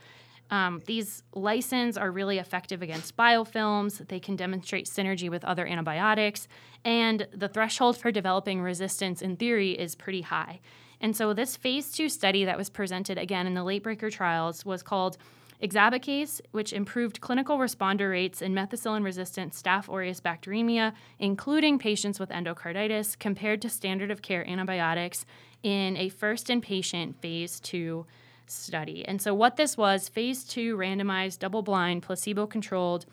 Um, 0.49 0.81
these 0.85 1.23
lysins 1.35 1.99
are 1.99 2.11
really 2.11 2.37
effective 2.37 2.81
against 2.81 3.17
biofilms. 3.17 4.07
They 4.07 4.19
can 4.19 4.35
demonstrate 4.35 4.85
synergy 4.85 5.29
with 5.29 5.43
other 5.43 5.67
antibiotics, 5.67 6.47
and 6.85 7.27
the 7.33 7.49
threshold 7.49 7.97
for 7.97 8.11
developing 8.11 8.61
resistance 8.61 9.21
in 9.21 9.35
theory 9.35 9.71
is 9.71 9.95
pretty 9.95 10.21
high. 10.21 10.61
And 11.01 11.15
so, 11.15 11.33
this 11.33 11.55
phase 11.55 11.91
two 11.91 12.09
study 12.09 12.45
that 12.45 12.57
was 12.57 12.69
presented 12.69 13.17
again 13.17 13.45
in 13.45 13.53
the 13.53 13.63
late 13.63 13.83
breaker 13.83 14.09
trials 14.09 14.65
was 14.65 14.81
called 14.81 15.17
exebacase, 15.61 16.39
which 16.51 16.73
improved 16.73 17.19
clinical 17.19 17.57
responder 17.57 18.11
rates 18.11 18.41
in 18.41 18.53
methicillin 18.53 19.03
resistant 19.03 19.53
Staph 19.53 19.89
aureus 19.89 20.21
bacteremia, 20.21 20.93
including 21.19 21.79
patients 21.79 22.19
with 22.19 22.29
endocarditis, 22.29 23.17
compared 23.17 23.61
to 23.61 23.69
standard 23.69 24.11
of 24.11 24.21
care 24.21 24.47
antibiotics 24.47 25.25
in 25.63 25.97
a 25.97 26.09
first 26.09 26.49
in 26.49 26.61
patient 26.61 27.19
phase 27.21 27.59
two 27.59 28.05
study. 28.49 29.05
And 29.07 29.21
so, 29.21 29.33
what 29.33 29.57
this 29.57 29.77
was 29.77 30.09
phase 30.09 30.43
two 30.43 30.77
randomized, 30.77 31.39
double 31.39 31.61
blind, 31.61 32.03
placebo 32.03 32.47
controlled 32.47 33.05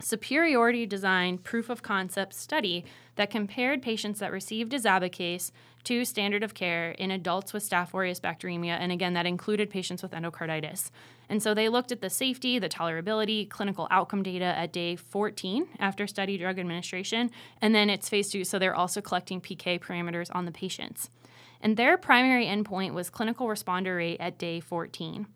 superiority 0.00 0.84
design 0.86 1.38
proof 1.38 1.70
of 1.70 1.82
concept 1.82 2.34
study 2.34 2.84
that 3.14 3.30
compared 3.30 3.82
patients 3.82 4.20
that 4.20 4.30
received 4.30 4.72
exebacase 4.72 5.50
to 5.84 6.04
standard 6.04 6.42
of 6.42 6.52
care 6.52 6.90
in 6.92 7.10
adults 7.10 7.52
with 7.52 7.68
Staph 7.68 7.94
aureus 7.94 8.20
bacteremia. 8.20 8.76
And 8.78 8.90
again, 8.90 9.14
that 9.14 9.24
included 9.24 9.70
patients 9.70 10.02
with 10.02 10.12
endocarditis. 10.12 10.90
And 11.28 11.42
so 11.42 11.54
they 11.54 11.68
looked 11.68 11.92
at 11.92 12.00
the 12.00 12.10
safety, 12.10 12.58
the 12.58 12.68
tolerability, 12.68 13.48
clinical 13.48 13.86
outcome 13.90 14.22
data 14.22 14.44
at 14.44 14.72
day 14.72 14.96
14 14.96 15.68
after 15.78 16.06
study 16.06 16.36
drug 16.38 16.58
administration. 16.58 17.30
And 17.62 17.74
then 17.74 17.88
it's 17.88 18.08
phase 18.08 18.30
two, 18.30 18.44
so 18.44 18.58
they're 18.58 18.74
also 18.74 19.00
collecting 19.00 19.40
PK 19.40 19.80
parameters 19.80 20.28
on 20.34 20.44
the 20.44 20.52
patients. 20.52 21.08
And 21.60 21.76
their 21.76 21.96
primary 21.96 22.46
endpoint 22.46 22.92
was 22.92 23.10
clinical 23.10 23.46
responder 23.46 23.96
rate 23.96 24.20
at 24.20 24.38
day 24.38 24.60
14. 24.60 25.26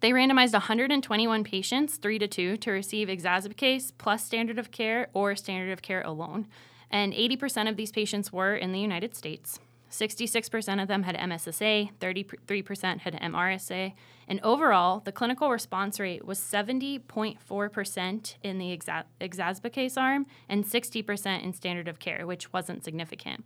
They 0.00 0.10
randomized 0.10 0.52
121 0.52 1.44
patients, 1.44 1.96
three 1.96 2.18
to 2.18 2.28
two, 2.28 2.56
to 2.58 2.70
receive 2.70 3.08
exebacase 3.08 3.90
plus 3.96 4.22
standard 4.22 4.58
of 4.58 4.70
care 4.70 5.08
or 5.14 5.34
standard 5.34 5.72
of 5.72 5.80
care 5.80 6.02
alone. 6.02 6.46
And 6.90 7.14
80% 7.14 7.70
of 7.70 7.76
these 7.76 7.90
patients 7.90 8.32
were 8.32 8.54
in 8.54 8.72
the 8.72 8.80
United 8.80 9.16
States. 9.16 9.58
66% 9.90 10.82
of 10.82 10.88
them 10.88 11.04
had 11.04 11.16
MSSA, 11.16 11.92
33% 12.00 12.98
had 13.00 13.14
MRSA, 13.14 13.92
and 14.26 14.40
overall, 14.42 15.00
the 15.00 15.12
clinical 15.12 15.50
response 15.50 16.00
rate 16.00 16.24
was 16.24 16.38
70.4% 16.38 18.34
in 18.42 18.58
the 18.58 18.76
exa- 18.76 19.04
exebacase 19.20 19.96
arm 19.96 20.26
and 20.48 20.64
60% 20.64 21.42
in 21.42 21.52
standard 21.52 21.88
of 21.88 21.98
care, 21.98 22.26
which 22.26 22.52
wasn't 22.52 22.84
significant. 22.84 23.44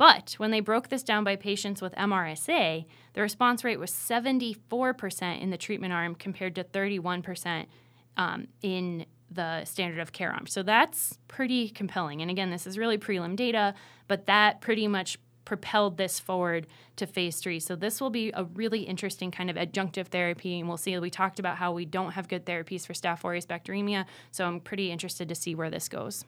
But 0.00 0.32
when 0.38 0.50
they 0.50 0.60
broke 0.60 0.88
this 0.88 1.02
down 1.02 1.24
by 1.24 1.36
patients 1.36 1.82
with 1.82 1.94
MRSA, 1.94 2.86
the 3.12 3.20
response 3.20 3.64
rate 3.64 3.78
was 3.78 3.90
74% 3.90 5.42
in 5.42 5.50
the 5.50 5.58
treatment 5.58 5.92
arm 5.92 6.14
compared 6.14 6.54
to 6.54 6.64
31% 6.64 7.66
um, 8.16 8.48
in 8.62 9.04
the 9.30 9.62
standard 9.66 10.00
of 10.00 10.14
care 10.14 10.32
arm. 10.32 10.46
So 10.46 10.62
that's 10.62 11.18
pretty 11.28 11.68
compelling. 11.68 12.22
And 12.22 12.30
again, 12.30 12.50
this 12.50 12.66
is 12.66 12.78
really 12.78 12.96
prelim 12.96 13.36
data, 13.36 13.74
but 14.08 14.24
that 14.24 14.62
pretty 14.62 14.88
much 14.88 15.18
propelled 15.44 15.98
this 15.98 16.18
forward 16.18 16.66
to 16.96 17.06
phase 17.06 17.36
three. 17.36 17.60
So 17.60 17.76
this 17.76 18.00
will 18.00 18.08
be 18.08 18.30
a 18.32 18.44
really 18.44 18.80
interesting 18.80 19.30
kind 19.30 19.50
of 19.50 19.56
adjunctive 19.56 20.06
therapy, 20.06 20.60
and 20.60 20.66
we'll 20.66 20.78
see. 20.78 20.98
We 20.98 21.10
talked 21.10 21.38
about 21.38 21.58
how 21.58 21.72
we 21.72 21.84
don't 21.84 22.12
have 22.12 22.26
good 22.26 22.46
therapies 22.46 22.86
for 22.86 22.94
Staph 22.94 23.22
aureus 23.22 23.44
bacteremia, 23.44 24.06
so 24.30 24.46
I'm 24.46 24.60
pretty 24.60 24.90
interested 24.90 25.28
to 25.28 25.34
see 25.34 25.54
where 25.54 25.68
this 25.68 25.90
goes. 25.90 26.24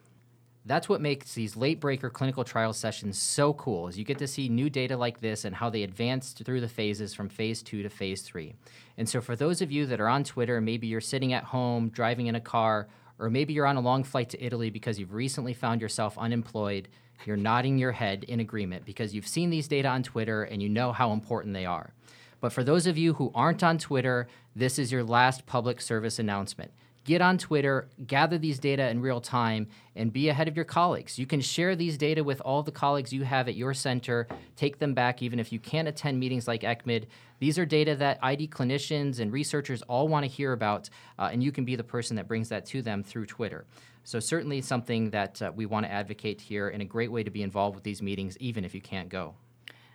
That's 0.65 0.87
what 0.87 1.01
makes 1.01 1.33
these 1.33 1.57
late 1.57 1.81
breaker 1.81 2.09
clinical 2.09 2.45
trial 2.45 2.71
sessions 2.71 3.17
so 3.17 3.53
cool 3.53 3.89
is 3.89 3.97
you 3.97 4.05
get 4.05 4.19
to 4.19 4.27
see 4.27 4.47
new 4.47 4.69
data 4.69 4.95
like 4.95 5.19
this 5.19 5.43
and 5.43 5.53
how 5.53 5.69
they 5.69 5.83
advanced 5.83 6.41
through 6.45 6.61
the 6.61 6.69
phases 6.69 7.13
from 7.13 7.27
phase 7.27 7.61
two 7.61 7.83
to 7.83 7.89
phase 7.89 8.21
three. 8.21 8.53
And 8.97 9.09
so 9.09 9.19
for 9.19 9.35
those 9.35 9.61
of 9.61 9.73
you 9.73 9.85
that 9.87 9.99
are 9.99 10.07
on 10.07 10.23
Twitter, 10.23 10.61
maybe 10.61 10.87
you're 10.87 11.01
sitting 11.01 11.33
at 11.33 11.43
home, 11.43 11.89
driving 11.89 12.27
in 12.27 12.35
a 12.35 12.41
car, 12.41 12.87
or 13.19 13.29
maybe 13.29 13.51
you're 13.51 13.65
on 13.65 13.75
a 13.75 13.81
long 13.81 14.05
flight 14.05 14.29
to 14.29 14.43
Italy 14.43 14.69
because 14.69 14.97
you've 14.97 15.13
recently 15.13 15.53
found 15.53 15.81
yourself 15.81 16.17
unemployed, 16.17 16.87
you're 17.25 17.37
nodding 17.37 17.77
your 17.77 17.91
head 17.91 18.23
in 18.23 18.39
agreement 18.39 18.85
because 18.85 19.13
you've 19.13 19.27
seen 19.27 19.49
these 19.49 19.67
data 19.67 19.89
on 19.89 20.01
Twitter 20.03 20.43
and 20.43 20.61
you 20.61 20.69
know 20.69 20.93
how 20.93 21.11
important 21.11 21.53
they 21.53 21.65
are. 21.65 21.93
But 22.39 22.53
for 22.53 22.63
those 22.63 22.87
of 22.87 22.97
you 22.97 23.13
who 23.13 23.31
aren't 23.35 23.63
on 23.63 23.77
Twitter, 23.77 24.27
this 24.55 24.79
is 24.79 24.91
your 24.91 25.03
last 25.03 25.45
public 25.45 25.81
service 25.81 26.19
announcement. 26.19 26.71
Get 27.05 27.21
on 27.21 27.37
Twitter, 27.37 27.89
gather 28.07 28.37
these 28.37 28.59
data 28.59 28.87
in 28.87 29.01
real 29.01 29.19
time, 29.19 29.67
and 29.93 30.13
be 30.13 30.29
ahead 30.29 30.47
of 30.47 30.55
your 30.55 30.63
colleagues. 30.63 31.19
You 31.19 31.25
can 31.25 31.41
share 31.41 31.75
these 31.75 31.97
data 31.97 32.23
with 32.23 32.39
all 32.41 32.63
the 32.63 32.71
colleagues 32.71 33.11
you 33.11 33.23
have 33.23 33.49
at 33.49 33.55
your 33.55 33.73
center, 33.73 34.25
take 34.55 34.79
them 34.79 34.93
back 34.93 35.21
even 35.21 35.37
if 35.37 35.51
you 35.51 35.59
can't 35.59 35.89
attend 35.89 36.17
meetings 36.17 36.47
like 36.47 36.61
ECCMID. 36.61 37.07
These 37.39 37.59
are 37.59 37.65
data 37.65 37.95
that 37.97 38.19
ID 38.21 38.47
clinicians 38.47 39.19
and 39.19 39.33
researchers 39.33 39.81
all 39.81 40.07
want 40.07 40.23
to 40.23 40.31
hear 40.31 40.53
about, 40.53 40.89
uh, 41.19 41.29
and 41.31 41.43
you 41.43 41.51
can 41.51 41.65
be 41.65 41.75
the 41.75 41.83
person 41.83 42.15
that 42.15 42.27
brings 42.27 42.47
that 42.49 42.65
to 42.67 42.81
them 42.81 43.03
through 43.03 43.25
Twitter. 43.25 43.65
So, 44.05 44.21
certainly 44.21 44.61
something 44.61 45.09
that 45.09 45.41
uh, 45.41 45.51
we 45.53 45.65
want 45.65 45.85
to 45.85 45.91
advocate 45.91 46.39
here 46.39 46.69
and 46.69 46.81
a 46.81 46.85
great 46.85 47.11
way 47.11 47.23
to 47.23 47.31
be 47.31 47.43
involved 47.43 47.75
with 47.75 47.83
these 47.83 48.01
meetings, 48.01 48.37
even 48.37 48.63
if 48.63 48.73
you 48.73 48.81
can't 48.81 49.09
go. 49.09 49.35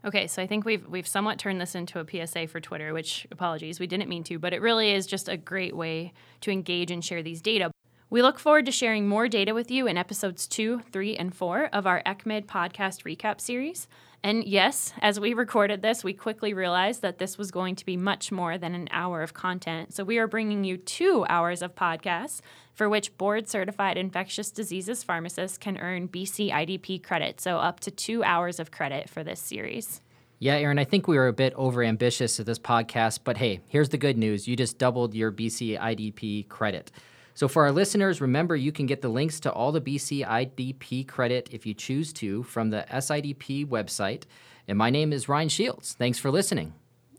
Okay, 0.05 0.27
so 0.27 0.41
I 0.41 0.47
think 0.47 0.65
we've 0.65 0.87
we've 0.87 1.09
somewhat 1.09 1.39
turned 1.39 1.61
this 1.61 1.75
into 1.75 1.99
a 1.99 2.27
PSA 2.27 2.47
for 2.47 2.61
Twitter, 2.61 2.95
which 2.95 3.27
apologies, 3.31 3.81
we 3.81 3.87
didn't 3.87 4.09
mean 4.09 4.25
to, 4.25 4.39
but 4.39 4.53
it 4.53 4.63
really 4.63 4.93
is 4.93 5.07
just 5.07 5.29
a 5.29 5.37
great 5.37 5.75
way 5.75 6.13
to 6.43 6.51
engage 6.51 6.91
and 6.91 7.05
share 7.05 7.23
these 7.23 7.43
data. 7.43 7.71
We 8.11 8.23
look 8.23 8.39
forward 8.39 8.65
to 8.67 8.73
sharing 8.73 9.07
more 9.07 9.29
data 9.29 9.53
with 9.53 9.71
you 9.71 9.87
in 9.87 9.99
episodes 9.99 10.47
2, 10.47 10.81
3, 10.91 11.17
and 11.17 11.35
4 11.35 11.69
of 11.75 11.87
our 11.87 12.03
ECCMID 12.07 12.47
podcast 12.47 13.05
recap 13.05 13.39
series. 13.39 13.87
And 14.25 14.45
yes, 14.45 14.95
as 15.01 15.21
we 15.21 15.35
recorded 15.35 15.83
this, 15.83 16.03
we 16.03 16.15
quickly 16.15 16.55
realized 16.55 17.03
that 17.03 17.19
this 17.19 17.37
was 17.37 17.51
going 17.51 17.77
to 17.77 17.85
be 17.85 17.97
much 17.97 18.33
more 18.33 18.57
than 18.57 18.75
an 18.75 18.89
hour 18.93 19.23
of 19.23 19.35
content. 19.35 19.95
So 19.95 20.05
we 20.05 20.19
are 20.19 20.27
bringing 20.27 20.65
you 20.65 20.79
two 20.79 21.27
hours 21.29 21.61
of 21.61 21.75
podcasts 21.75 22.41
for 22.79 22.89
which 22.89 23.19
board 23.19 23.49
certified 23.49 23.97
infectious 23.97 24.53
diseases 24.53 25.03
pharmacists 25.03 25.59
can 25.59 25.77
earn 25.79 26.07
BC 26.07 26.53
IDP 26.53 27.03
credit. 27.03 27.41
So 27.41 27.59
up 27.59 27.81
to 27.81 27.91
two 27.91 28.23
hours 28.23 28.61
of 28.61 28.71
credit 28.71 29.11
for 29.11 29.25
this 29.25 29.41
series. 29.41 30.01
Yeah, 30.39 30.55
Erin, 30.55 30.79
I 30.79 30.85
think 30.85 31.09
we 31.09 31.17
were 31.17 31.27
a 31.27 31.33
bit 31.33 31.57
overambitious 31.57 32.39
at 32.39 32.47
this 32.47 32.61
podcast, 32.61 33.21
but 33.25 33.37
hey, 33.37 33.59
here's 33.67 33.89
the 33.89 33.99
good 33.99 34.17
news. 34.17 34.47
You 34.47 34.55
just 34.55 34.79
doubled 34.79 35.13
your 35.13 35.33
BC 35.33 35.77
IDP 35.77 36.49
credit. 36.49 36.93
So, 37.35 37.49
for 37.49 37.65
our 37.65 37.73
listeners, 37.73 38.21
remember 38.21 38.55
you 38.55 38.71
can 38.71 38.87
get 38.87 39.03
the 39.03 39.09
links 39.09 39.41
to 39.41 39.53
all 39.53 39.73
the 39.73 39.81
BC 39.81 40.25
IDP 40.25 41.09
credit 41.09 41.49
if 41.51 41.67
you 41.67 41.75
choose 41.75 42.13
to 42.15 42.45
from 42.45 42.71
the 42.71 42.85
SIDP 42.89 43.67
website. 43.67 44.23
And 44.69 44.79
my 44.79 44.91
name 44.91 45.13
is 45.13 45.29
Ryan 45.29 45.49
Shields. 45.49 45.95
Thanks 45.99 46.21
for 46.21 46.31
listening. 46.31 46.75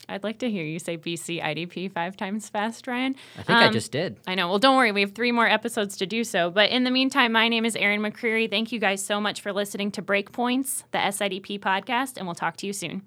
I'd 0.09 0.23
like 0.23 0.39
to 0.39 0.49
hear 0.49 0.65
you 0.65 0.79
say 0.79 0.97
BC 0.97 1.41
IDP 1.41 1.91
five 1.91 2.17
times 2.17 2.49
fast, 2.49 2.87
Ryan. 2.87 3.15
I 3.37 3.43
think 3.43 3.57
um, 3.57 3.69
I 3.69 3.69
just 3.69 3.91
did. 3.91 4.17
I 4.27 4.35
know. 4.35 4.49
Well, 4.49 4.59
don't 4.59 4.75
worry. 4.75 4.91
We 4.91 5.01
have 5.01 5.13
three 5.13 5.31
more 5.31 5.47
episodes 5.47 5.97
to 5.97 6.05
do 6.05 6.23
so. 6.23 6.49
But 6.49 6.71
in 6.71 6.83
the 6.83 6.91
meantime, 6.91 7.31
my 7.31 7.47
name 7.47 7.65
is 7.65 7.75
Erin 7.75 8.01
McCreary. 8.01 8.49
Thank 8.49 8.71
you 8.71 8.79
guys 8.79 9.03
so 9.03 9.21
much 9.21 9.41
for 9.41 9.53
listening 9.53 9.91
to 9.91 10.01
Breakpoints, 10.01 10.83
the 10.91 10.97
SIDP 10.97 11.59
podcast, 11.59 12.17
and 12.17 12.25
we'll 12.25 12.35
talk 12.35 12.57
to 12.57 12.67
you 12.67 12.73
soon. 12.73 13.03